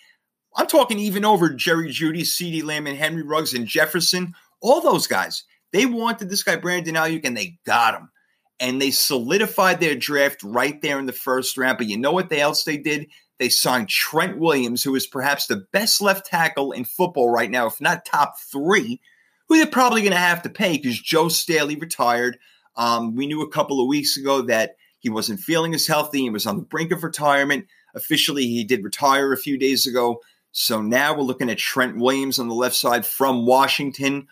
I'm 0.55 0.67
talking 0.67 0.99
even 0.99 1.25
over 1.25 1.49
Jerry 1.49 1.89
Jeudy, 1.89 2.21
CeeDee 2.21 2.63
Lamb, 2.63 2.85
and 2.85 2.95
Henry 2.95 3.23
Ruggs 3.23 3.55
and 3.55 3.65
Jefferson. 3.65 4.35
All 4.61 4.81
those 4.81 5.07
guys. 5.07 5.45
They 5.73 5.87
wanted 5.87 6.29
this 6.29 6.43
guy, 6.43 6.57
Brandon 6.57 6.93
Aiyuk, 6.93 7.25
and 7.25 7.35
they 7.35 7.57
got 7.65 7.95
him. 7.95 8.11
And 8.59 8.79
they 8.79 8.91
solidified 8.91 9.79
their 9.79 9.95
draft 9.95 10.43
right 10.43 10.79
there 10.79 10.99
in 10.99 11.07
the 11.07 11.11
first 11.11 11.57
round. 11.57 11.79
But 11.79 11.87
you 11.87 11.97
know 11.97 12.11
what 12.11 12.31
else 12.31 12.65
they 12.65 12.77
did? 12.77 13.07
They 13.39 13.49
signed 13.49 13.89
Trent 13.89 14.37
Williams, 14.37 14.83
who 14.83 14.93
is 14.93 15.07
perhaps 15.07 15.47
the 15.47 15.65
best 15.73 16.01
left 16.03 16.27
tackle 16.27 16.71
in 16.71 16.85
football 16.85 17.31
right 17.31 17.49
now, 17.49 17.65
if 17.65 17.81
not 17.81 18.05
top 18.05 18.35
three 18.51 19.01
who 19.49 19.57
they're 19.57 19.67
probably 19.67 20.01
going 20.01 20.13
to 20.13 20.17
have 20.17 20.43
to 20.43 20.49
pay 20.49 20.77
because 20.77 20.99
Joe 20.99 21.27
Staley 21.27 21.75
retired. 21.75 22.37
Um, 22.77 23.15
we 23.15 23.27
knew 23.27 23.41
a 23.41 23.51
couple 23.51 23.81
of 23.81 23.87
weeks 23.87 24.15
ago 24.15 24.43
that 24.43 24.75
he 24.99 25.09
wasn't 25.09 25.39
feeling 25.39 25.73
as 25.73 25.87
healthy. 25.87 26.21
He 26.21 26.29
was 26.29 26.45
on 26.45 26.55
the 26.57 26.63
brink 26.63 26.91
of 26.91 27.03
retirement. 27.03 27.65
Officially, 27.95 28.45
he 28.45 28.63
did 28.63 28.83
retire 28.83 29.33
a 29.33 29.37
few 29.37 29.57
days 29.57 29.87
ago. 29.87 30.21
So 30.51 30.81
now 30.81 31.15
we're 31.15 31.23
looking 31.23 31.49
at 31.49 31.57
Trent 31.57 31.97
Williams 31.97 32.39
on 32.39 32.47
the 32.47 32.53
left 32.53 32.75
side 32.75 33.05
from 33.05 33.45
Washington. 33.45 34.27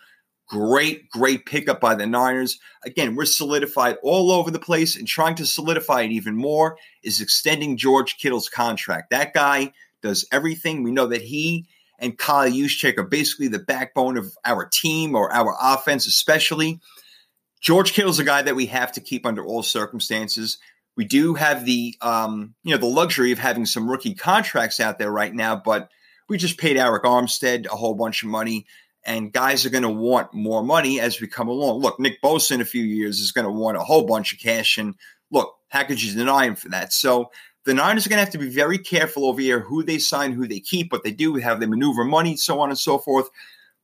Great, 0.48 1.10
great 1.10 1.46
pickup 1.46 1.80
by 1.80 1.94
the 1.94 2.06
Niners. 2.06 2.58
Again, 2.84 3.14
we're 3.14 3.26
solidified 3.26 3.96
all 4.02 4.32
over 4.32 4.50
the 4.50 4.58
place 4.58 4.96
and 4.96 5.06
trying 5.06 5.34
to 5.36 5.46
solidify 5.46 6.02
it 6.02 6.12
even 6.12 6.36
more 6.36 6.78
is 7.02 7.20
extending 7.20 7.76
George 7.76 8.16
Kittle's 8.18 8.48
contract. 8.48 9.10
That 9.10 9.34
guy 9.34 9.72
does 10.00 10.26
everything. 10.32 10.82
We 10.82 10.90
know 10.90 11.06
that 11.08 11.22
he 11.22 11.66
and 11.98 12.16
Kyle 12.16 12.50
Juszczyk 12.50 12.98
are 12.98 13.04
basically 13.04 13.48
the 13.48 13.58
backbone 13.58 14.16
of 14.16 14.36
our 14.44 14.66
team 14.66 15.14
or 15.14 15.32
our 15.32 15.56
offense, 15.60 16.06
especially. 16.06 16.80
George 17.60 17.92
Kittle's 17.92 18.20
a 18.20 18.24
guy 18.24 18.42
that 18.42 18.54
we 18.54 18.66
have 18.66 18.92
to 18.92 19.00
keep 19.00 19.26
under 19.26 19.44
all 19.44 19.62
circumstances. 19.62 20.58
We 20.96 21.04
do 21.04 21.34
have 21.34 21.64
the 21.64 21.96
um, 22.00 22.54
you 22.62 22.72
know 22.72 22.78
the 22.80 22.86
luxury 22.86 23.32
of 23.32 23.38
having 23.38 23.66
some 23.66 23.90
rookie 23.90 24.14
contracts 24.14 24.80
out 24.80 24.98
there 24.98 25.10
right 25.10 25.32
now, 25.32 25.56
but 25.56 25.88
we 26.28 26.38
just 26.38 26.58
paid 26.58 26.76
Arik 26.76 27.02
Armstead 27.02 27.66
a 27.66 27.76
whole 27.76 27.94
bunch 27.94 28.22
of 28.22 28.28
money, 28.28 28.66
and 29.04 29.32
guys 29.32 29.64
are 29.64 29.70
going 29.70 29.82
to 29.82 29.88
want 29.88 30.34
more 30.34 30.62
money 30.62 31.00
as 31.00 31.20
we 31.20 31.26
come 31.26 31.48
along. 31.48 31.80
Look, 31.80 31.98
Nick 31.98 32.20
Bosa 32.22 32.52
in 32.52 32.60
a 32.60 32.64
few 32.66 32.82
years 32.82 33.20
is 33.20 33.32
going 33.32 33.44
to 33.44 33.50
want 33.50 33.76
a 33.76 33.80
whole 33.80 34.06
bunch 34.06 34.32
of 34.32 34.38
cash, 34.38 34.78
and 34.78 34.94
look, 35.30 35.54
how 35.68 35.84
could 35.84 36.02
you 36.02 36.14
deny 36.14 36.46
him 36.46 36.56
for 36.56 36.68
that? 36.70 36.92
So 36.92 37.30
The 37.68 37.74
Niners 37.74 38.06
are 38.06 38.08
going 38.08 38.16
to 38.16 38.24
have 38.24 38.32
to 38.32 38.38
be 38.38 38.48
very 38.48 38.78
careful 38.78 39.26
over 39.26 39.42
here 39.42 39.60
who 39.60 39.82
they 39.82 39.98
sign, 39.98 40.32
who 40.32 40.48
they 40.48 40.58
keep, 40.58 40.90
what 40.90 41.04
they 41.04 41.10
do 41.10 41.34
have 41.34 41.60
the 41.60 41.66
maneuver 41.66 42.02
money, 42.02 42.34
so 42.34 42.60
on 42.60 42.70
and 42.70 42.78
so 42.78 42.96
forth. 42.96 43.28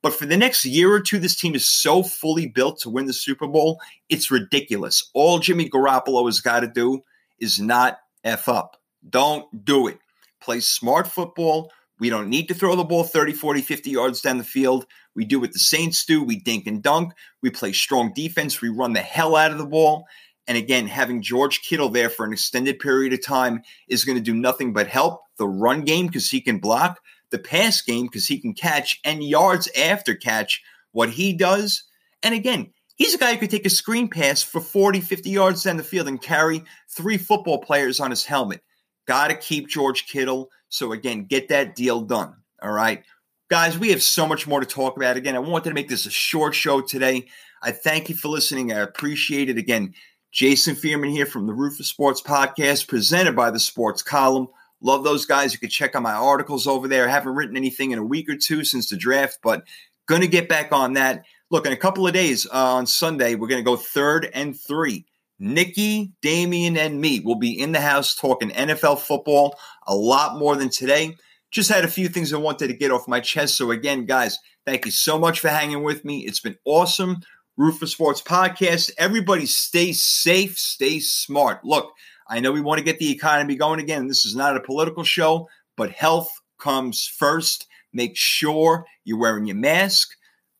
But 0.01 0.14
for 0.14 0.25
the 0.25 0.38
next 0.38 0.64
year 0.64 0.90
or 0.90 1.01
two, 1.01 1.18
this 1.18 1.37
team 1.37 1.55
is 1.55 1.66
so 1.66 2.03
fully 2.03 2.47
built 2.47 2.81
to 2.81 2.88
win 2.88 3.05
the 3.05 3.12
Super 3.12 3.47
Bowl, 3.47 3.79
it's 4.09 4.31
ridiculous. 4.31 5.11
All 5.12 5.38
Jimmy 5.38 5.68
Garoppolo 5.68 6.25
has 6.25 6.40
got 6.40 6.61
to 6.61 6.66
do 6.66 7.05
is 7.40 7.61
not 7.61 7.99
F 8.25 8.49
up. 8.49 8.81
Don't 9.11 9.66
do 9.66 9.88
it. 9.88 9.99
Play 10.40 10.61
smart 10.61 11.07
football. 11.07 11.70
We 12.01 12.09
don't 12.09 12.31
need 12.31 12.49
to 12.49 12.55
throw 12.55 12.77
the 12.77 12.85
ball 12.85 13.05
30, 13.05 13.35
40, 13.35 13.61
50 13.61 13.90
yards 13.90 14.23
down 14.23 14.38
the 14.38 14.44
field. 14.44 14.87
We 15.14 15.27
do 15.27 15.40
what 15.40 15.53
the 15.53 15.59
Saints 15.59 16.07
do. 16.07 16.25
We 16.25 16.37
dink 16.37 16.66
and 16.66 16.83
dunk. 16.83 17.12
We 17.42 17.51
play 17.51 17.75
strong 17.75 18.14
defense. 18.14 18.62
We 18.62 18.70
run 18.70 18.94
the 18.94 19.01
hell 19.01 19.37
out 19.37 19.51
of 19.51 19.59
the 19.59 19.66
ball. 19.66 20.07
And 20.47 20.59
again, 20.59 20.87
having 20.87 21.23
George 21.23 21.63
Kittle 21.63 21.89
there 21.89 22.11
for 22.11 22.27
an 22.27 22.33
extended 22.33 22.79
period 22.79 23.13
of 23.13 23.25
time 23.25 23.63
is 23.89 24.05
going 24.05 24.19
to 24.19 24.23
do 24.23 24.35
nothing 24.35 24.73
but 24.73 24.87
help 24.87 25.23
the 25.39 25.49
run 25.49 25.83
game 25.83 26.07
because 26.07 26.31
he 26.31 26.41
can 26.41 26.59
block, 26.59 27.01
the 27.31 27.39
pass 27.39 27.83
game 27.83 28.07
because 28.07 28.27
he 28.27 28.39
can 28.39 28.53
catch, 28.53 29.01
and 29.05 29.25
yards 29.25 29.69
after 29.77 30.15
catch, 30.15 30.63
what 30.93 31.11
he 31.11 31.33
does. 31.33 31.85
And 32.23 32.35
again, 32.35 32.73
he's 32.97 33.15
a 33.15 33.19
guy 33.19 33.33
who 33.33 33.39
could 33.39 33.51
take 33.51 33.67
a 33.67 33.71
screen 33.71 34.09
pass 34.09 34.43
for 34.43 34.61
40, 34.61 35.01
50 35.01 35.31
yards 35.31 35.63
down 35.63 35.77
the 35.77 35.83
field 35.83 36.09
and 36.09 36.21
carry 36.21 36.63
three 36.89 37.19
football 37.19 37.59
players 37.59 37.99
on 38.01 38.11
his 38.11 38.25
helmet. 38.25 38.63
Got 39.07 39.29
to 39.29 39.37
keep 39.37 39.69
George 39.69 40.07
Kittle. 40.07 40.51
So 40.69 40.93
again, 40.93 41.25
get 41.25 41.49
that 41.49 41.75
deal 41.75 42.03
done. 42.03 42.35
All 42.63 42.73
right. 42.73 43.03
Guys, 43.51 43.79
we 43.79 43.91
have 43.91 44.03
so 44.03 44.27
much 44.27 44.47
more 44.47 44.61
to 44.61 44.67
talk 44.67 44.97
about. 44.97 45.17
Again, 45.17 45.37
I 45.37 45.41
wanted 45.41 45.69
to 45.69 45.75
make 45.75 45.89
this 45.89 46.07
a 46.07 46.11
short 46.11 46.55
show 46.55 46.81
today. 46.81 47.27
I 47.63 47.73
thank 47.73 48.09
you 48.09 48.15
for 48.15 48.29
listening. 48.29 48.73
I 48.73 48.79
appreciate 48.81 49.51
it. 49.51 49.59
Again, 49.59 49.95
Jason 50.35 50.75
Fearman 50.75 51.12
here 51.12 51.27
from 51.27 51.47
the 51.47 51.53
Rufus 51.53 51.87
Sports 51.87 52.20
Podcast, 52.20 52.88
presented 52.88 53.37
by 53.37 53.53
the 53.53 53.61
Sports 53.61 54.03
Column. 54.03 54.49
Love 54.81 55.05
those 55.05 55.27
guys. 55.27 55.53
You 55.53 55.61
can 55.61 55.68
check 55.68 55.94
out 55.94 56.03
my 56.03 56.12
articles 56.12 56.66
over 56.66 56.88
there. 56.88 57.09
I 57.09 57.12
haven't 57.12 57.37
written 57.37 57.57
anything 57.57 57.92
in 57.92 58.01
a 58.01 58.05
week 58.05 58.29
or 58.29 58.37
two 58.37 58.64
since 58.64 58.90
the 58.90 58.97
draft, 58.97 59.38
but 59.44 59.62
going 60.07 60.23
to 60.23 60.27
get 60.27 60.49
back 60.49 60.73
on 60.73 60.94
that. 60.94 61.23
Look, 61.53 61.66
in 61.66 61.73
a 61.73 61.77
couple 61.77 62.05
of 62.05 62.14
days 62.14 62.49
uh, 62.53 62.75
on 62.75 62.85
Sunday, 62.85 63.37
we're 63.37 63.47
going 63.47 63.62
to 63.62 63.70
go 63.70 63.77
third 63.77 64.29
and 64.35 64.59
three. 64.59 65.07
Nikki, 65.38 66.11
Damien, 66.20 66.77
and 66.77 67.01
me 67.01 67.20
will 67.20 67.37
be 67.37 67.57
in 67.57 67.70
the 67.70 67.81
house 67.81 68.16
talking 68.16 68.51
NFL 68.51 68.99
football 68.99 69.57
a 69.87 69.94
lot 69.94 70.37
more 70.37 70.57
than 70.57 70.68
today. 70.68 71.16
Just 71.53 71.70
had 71.70 71.85
a 71.85 71.88
few 71.88 72.09
things 72.09 72.33
I 72.33 72.38
wanted 72.38 72.66
to 72.68 72.75
get 72.75 72.90
off 72.90 73.07
my 73.07 73.20
chest. 73.20 73.57
So, 73.57 73.70
again, 73.70 74.05
guys, 74.05 74.40
thank 74.66 74.85
you 74.85 74.90
so 74.90 75.16
much 75.16 75.38
for 75.38 75.49
hanging 75.49 75.85
with 75.85 76.05
me. 76.05 76.27
It's 76.27 76.40
been 76.40 76.59
awesome. 76.64 77.20
Rufus 77.57 77.93
Sports 77.93 78.21
Podcast. 78.21 78.90
Everybody 78.99 79.47
stay 79.47 79.93
safe, 79.93 80.59
stay 80.59 80.99
smart. 80.99 81.64
Look, 81.64 81.93
I 82.29 82.40
know 82.40 82.51
we 82.51 82.61
want 82.61 82.79
to 82.79 82.85
get 82.85 82.99
the 82.99 83.12
economy 83.12 83.55
going 83.55 83.81
again. 83.81 84.09
This 84.09 84.25
is 84.25 84.35
not 84.35 84.57
a 84.57 84.61
political 84.61 85.05
show, 85.05 85.49
but 85.77 85.90
health 85.90 86.33
comes 86.59 87.07
first. 87.07 87.67
Make 87.93 88.17
sure 88.17 88.87
you're 89.05 89.19
wearing 89.19 89.47
your 89.47 89.57
mask, 89.57 90.11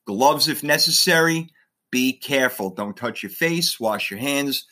gloves 0.07 0.49
if 0.49 0.63
necessary. 0.63 1.49
Be 1.91 2.13
careful. 2.13 2.71
Don't 2.71 2.97
touch 2.97 3.23
your 3.23 3.31
face, 3.31 3.81
wash 3.81 4.11
your 4.11 4.21
hands. 4.21 4.67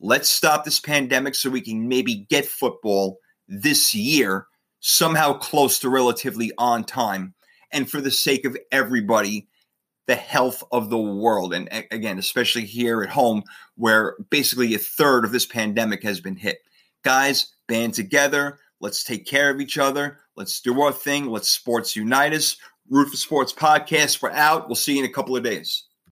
Let's 0.00 0.28
stop 0.28 0.64
this 0.64 0.80
pandemic 0.80 1.34
so 1.34 1.50
we 1.50 1.60
can 1.60 1.88
maybe 1.88 2.26
get 2.28 2.46
football 2.46 3.18
this 3.46 3.94
year 3.94 4.46
somehow 4.80 5.34
close 5.34 5.78
to 5.80 5.88
relatively 5.88 6.52
on 6.58 6.84
time. 6.84 7.34
And 7.72 7.90
for 7.90 8.00
the 8.00 8.10
sake 8.10 8.44
of 8.44 8.56
everybody, 8.72 9.48
the 10.08 10.16
health 10.16 10.64
of 10.72 10.90
the 10.90 10.98
world. 10.98 11.54
And 11.54 11.68
again, 11.92 12.18
especially 12.18 12.64
here 12.64 13.02
at 13.02 13.10
home, 13.10 13.44
where 13.76 14.16
basically 14.30 14.74
a 14.74 14.78
third 14.78 15.24
of 15.24 15.30
this 15.30 15.46
pandemic 15.46 16.02
has 16.02 16.18
been 16.18 16.36
hit. 16.36 16.58
Guys, 17.04 17.52
band 17.68 17.94
together. 17.94 18.58
Let's 18.80 19.04
take 19.04 19.26
care 19.26 19.50
of 19.50 19.60
each 19.60 19.78
other. 19.78 20.18
Let's 20.34 20.60
do 20.60 20.80
our 20.80 20.92
thing. 20.92 21.26
Let's 21.26 21.50
sports 21.50 21.94
unite 21.94 22.32
us. 22.32 22.56
Rufus 22.88 23.20
Sports 23.20 23.52
Podcast. 23.52 24.22
We're 24.22 24.30
out. 24.30 24.66
We'll 24.66 24.76
see 24.76 24.94
you 24.94 25.04
in 25.04 25.10
a 25.10 25.12
couple 25.12 25.36
of 25.36 25.44
days. 25.44 25.84